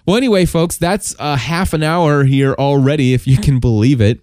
Well, 0.05 0.15
anyway, 0.15 0.45
folks, 0.45 0.77
that's 0.77 1.15
a 1.19 1.35
half 1.35 1.73
an 1.73 1.83
hour 1.83 2.23
here 2.23 2.53
already, 2.53 3.13
if 3.13 3.27
you 3.27 3.37
can 3.37 3.59
believe 3.59 3.99
it. 3.99 4.21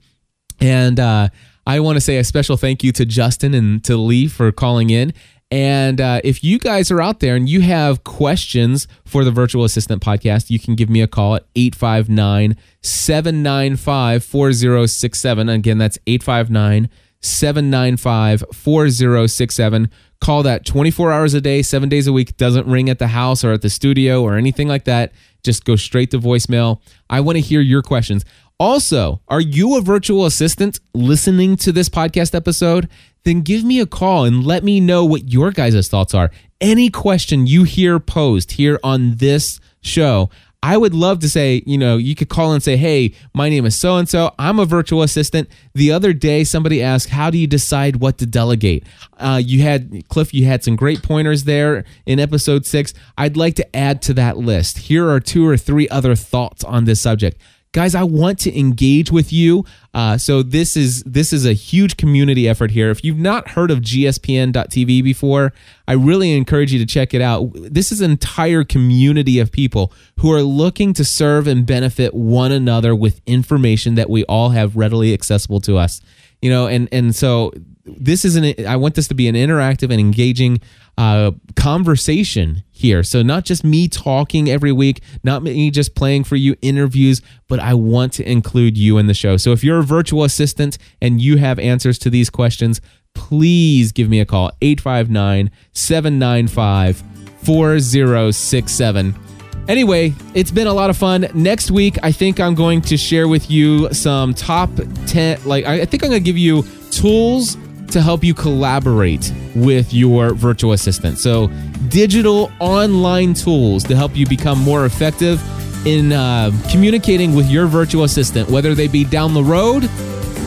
And 0.60 0.98
uh, 0.98 1.28
I 1.66 1.80
want 1.80 1.96
to 1.96 2.00
say 2.00 2.16
a 2.16 2.24
special 2.24 2.56
thank 2.56 2.82
you 2.82 2.92
to 2.92 3.04
Justin 3.04 3.54
and 3.54 3.84
to 3.84 3.96
Lee 3.96 4.26
for 4.28 4.50
calling 4.50 4.90
in. 4.90 5.12
And 5.50 6.00
uh, 6.00 6.20
if 6.24 6.42
you 6.42 6.58
guys 6.58 6.90
are 6.90 7.00
out 7.00 7.20
there 7.20 7.36
and 7.36 7.48
you 7.48 7.60
have 7.60 8.02
questions 8.02 8.88
for 9.04 9.24
the 9.24 9.30
Virtual 9.30 9.64
Assistant 9.64 10.02
podcast, 10.02 10.50
you 10.50 10.58
can 10.58 10.74
give 10.74 10.88
me 10.88 11.00
a 11.00 11.06
call 11.06 11.36
at 11.36 11.46
859 11.54 12.56
795 12.82 14.24
4067. 14.24 15.48
Again, 15.48 15.78
that's 15.78 15.98
859 16.06 16.88
795 17.20 18.44
4067. 18.52 19.90
Call 20.20 20.42
that 20.44 20.64
24 20.64 21.12
hours 21.12 21.34
a 21.34 21.40
day, 21.40 21.62
seven 21.62 21.88
days 21.88 22.06
a 22.06 22.12
week. 22.12 22.36
Doesn't 22.36 22.66
ring 22.66 22.88
at 22.88 22.98
the 22.98 23.08
house 23.08 23.44
or 23.44 23.52
at 23.52 23.62
the 23.62 23.70
studio 23.70 24.22
or 24.22 24.36
anything 24.36 24.68
like 24.68 24.84
that. 24.84 25.12
Just 25.42 25.64
go 25.64 25.76
straight 25.76 26.10
to 26.12 26.18
voicemail. 26.18 26.80
I 27.10 27.20
want 27.20 27.36
to 27.36 27.40
hear 27.40 27.60
your 27.60 27.82
questions. 27.82 28.24
Also, 28.58 29.20
are 29.28 29.40
you 29.40 29.76
a 29.76 29.80
virtual 29.82 30.26
assistant 30.26 30.78
listening 30.94 31.56
to 31.56 31.72
this 31.72 31.88
podcast 31.88 32.34
episode? 32.34 32.88
Then 33.24 33.40
give 33.40 33.64
me 33.64 33.80
a 33.80 33.86
call 33.86 34.24
and 34.24 34.44
let 34.44 34.62
me 34.62 34.80
know 34.80 35.04
what 35.04 35.30
your 35.30 35.50
guys' 35.50 35.88
thoughts 35.88 36.14
are. 36.14 36.30
Any 36.60 36.88
question 36.88 37.46
you 37.46 37.64
hear 37.64 37.98
posed 37.98 38.52
here 38.52 38.78
on 38.84 39.16
this 39.16 39.60
show, 39.82 40.30
I 40.64 40.78
would 40.78 40.94
love 40.94 41.18
to 41.18 41.28
say, 41.28 41.62
you 41.66 41.76
know, 41.76 41.98
you 41.98 42.14
could 42.14 42.30
call 42.30 42.54
and 42.54 42.62
say, 42.62 42.78
hey, 42.78 43.12
my 43.34 43.50
name 43.50 43.66
is 43.66 43.78
so 43.78 43.98
and 43.98 44.08
so. 44.08 44.34
I'm 44.38 44.58
a 44.58 44.64
virtual 44.64 45.02
assistant. 45.02 45.50
The 45.74 45.92
other 45.92 46.14
day, 46.14 46.42
somebody 46.42 46.82
asked, 46.82 47.10
how 47.10 47.28
do 47.28 47.36
you 47.36 47.46
decide 47.46 47.96
what 47.96 48.16
to 48.16 48.24
delegate? 48.24 48.86
Uh, 49.18 49.42
you 49.44 49.60
had, 49.60 50.08
Cliff, 50.08 50.32
you 50.32 50.46
had 50.46 50.64
some 50.64 50.74
great 50.74 51.02
pointers 51.02 51.44
there 51.44 51.84
in 52.06 52.18
episode 52.18 52.64
six. 52.64 52.94
I'd 53.18 53.36
like 53.36 53.56
to 53.56 53.76
add 53.76 54.00
to 54.02 54.14
that 54.14 54.38
list. 54.38 54.78
Here 54.78 55.06
are 55.10 55.20
two 55.20 55.46
or 55.46 55.58
three 55.58 55.86
other 55.90 56.16
thoughts 56.16 56.64
on 56.64 56.86
this 56.86 56.98
subject 56.98 57.38
guys, 57.74 57.94
I 57.94 58.04
want 58.04 58.38
to 58.40 58.58
engage 58.58 59.10
with 59.10 59.32
you. 59.32 59.66
Uh, 59.92 60.16
so 60.16 60.42
this 60.42 60.76
is 60.76 61.02
this 61.02 61.32
is 61.32 61.44
a 61.44 61.52
huge 61.52 61.96
community 61.96 62.48
effort 62.48 62.70
here. 62.70 62.90
If 62.90 63.04
you've 63.04 63.18
not 63.18 63.48
heard 63.48 63.70
of 63.70 63.80
GSPN.TV 63.80 65.04
before, 65.04 65.52
I 65.86 65.92
really 65.92 66.32
encourage 66.32 66.72
you 66.72 66.78
to 66.78 66.86
check 66.86 67.12
it 67.12 67.20
out. 67.20 67.50
This 67.54 67.92
is 67.92 68.00
an 68.00 68.10
entire 68.12 68.64
community 68.64 69.38
of 69.38 69.52
people 69.52 69.92
who 70.20 70.32
are 70.32 70.42
looking 70.42 70.94
to 70.94 71.04
serve 71.04 71.46
and 71.46 71.66
benefit 71.66 72.14
one 72.14 72.52
another 72.52 72.94
with 72.94 73.20
information 73.26 73.96
that 73.96 74.08
we 74.08 74.24
all 74.24 74.50
have 74.50 74.76
readily 74.76 75.12
accessible 75.12 75.60
to 75.62 75.76
us. 75.76 76.00
You 76.44 76.50
know, 76.50 76.66
and 76.66 76.90
and 76.92 77.16
so 77.16 77.54
this 77.86 78.22
is 78.22 78.36
an 78.36 78.66
I 78.66 78.76
want 78.76 78.96
this 78.96 79.08
to 79.08 79.14
be 79.14 79.28
an 79.28 79.34
interactive 79.34 79.84
and 79.84 79.98
engaging 79.98 80.60
uh, 80.98 81.30
conversation 81.56 82.64
here. 82.70 83.02
So 83.02 83.22
not 83.22 83.46
just 83.46 83.64
me 83.64 83.88
talking 83.88 84.50
every 84.50 84.70
week, 84.70 85.00
not 85.22 85.42
me 85.42 85.70
just 85.70 85.94
playing 85.94 86.24
for 86.24 86.36
you 86.36 86.54
interviews, 86.60 87.22
but 87.48 87.60
I 87.60 87.72
want 87.72 88.12
to 88.14 88.30
include 88.30 88.76
you 88.76 88.98
in 88.98 89.06
the 89.06 89.14
show. 89.14 89.38
So 89.38 89.52
if 89.52 89.64
you're 89.64 89.78
a 89.78 89.82
virtual 89.82 90.22
assistant 90.22 90.76
and 91.00 91.18
you 91.18 91.38
have 91.38 91.58
answers 91.58 91.98
to 92.00 92.10
these 92.10 92.28
questions, 92.28 92.82
please 93.14 93.90
give 93.90 94.10
me 94.10 94.20
a 94.20 94.26
call 94.26 94.52
859 94.60 95.50
795 95.72 97.02
4067. 97.38 99.33
Anyway, 99.68 100.12
it's 100.34 100.50
been 100.50 100.66
a 100.66 100.72
lot 100.72 100.90
of 100.90 100.96
fun. 100.96 101.26
Next 101.34 101.70
week, 101.70 101.96
I 102.02 102.12
think 102.12 102.38
I'm 102.38 102.54
going 102.54 102.82
to 102.82 102.96
share 102.96 103.28
with 103.28 103.50
you 103.50 103.92
some 103.94 104.34
top 104.34 104.70
10, 105.06 105.44
like, 105.44 105.64
I 105.64 105.84
think 105.86 106.02
I'm 106.02 106.10
going 106.10 106.22
to 106.22 106.24
give 106.24 106.36
you 106.36 106.64
tools 106.90 107.56
to 107.88 108.02
help 108.02 108.22
you 108.22 108.34
collaborate 108.34 109.32
with 109.54 109.94
your 109.94 110.34
virtual 110.34 110.72
assistant. 110.72 111.18
So, 111.18 111.48
digital 111.88 112.50
online 112.60 113.34
tools 113.34 113.84
to 113.84 113.96
help 113.96 114.16
you 114.16 114.26
become 114.26 114.58
more 114.58 114.84
effective 114.84 115.40
in 115.86 116.12
uh, 116.12 116.50
communicating 116.70 117.34
with 117.34 117.48
your 117.50 117.66
virtual 117.66 118.04
assistant, 118.04 118.50
whether 118.50 118.74
they 118.74 118.88
be 118.88 119.04
down 119.04 119.34
the 119.34 119.44
road, 119.44 119.88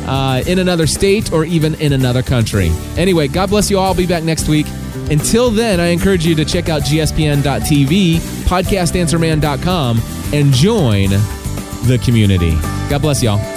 uh, 0.08 0.43
in 0.47 0.60
another 0.60 0.88
state, 0.88 1.32
or 1.32 1.45
even 1.45 1.75
in 1.75 1.93
another 1.93 2.23
country. 2.23 2.69
Anyway, 2.97 3.27
God 3.27 3.49
bless 3.49 3.69
you 3.69 3.77
all. 3.77 3.88
I'll 3.88 3.95
be 3.95 4.08
back 4.08 4.23
next 4.23 4.47
week. 4.47 4.67
Until 5.10 5.49
then, 5.51 5.80
I 5.80 5.88
encourage 5.88 6.25
you 6.25 6.36
to 6.36 6.45
check 6.45 6.69
out 6.69 6.82
gspn.tv, 6.82 8.37
podcastanswerman.com, 8.47 10.01
and 10.33 10.53
join 10.53 11.10
the 11.88 12.01
community. 12.03 12.51
God 12.89 13.01
bless 13.01 13.21
y'all. 13.21 13.56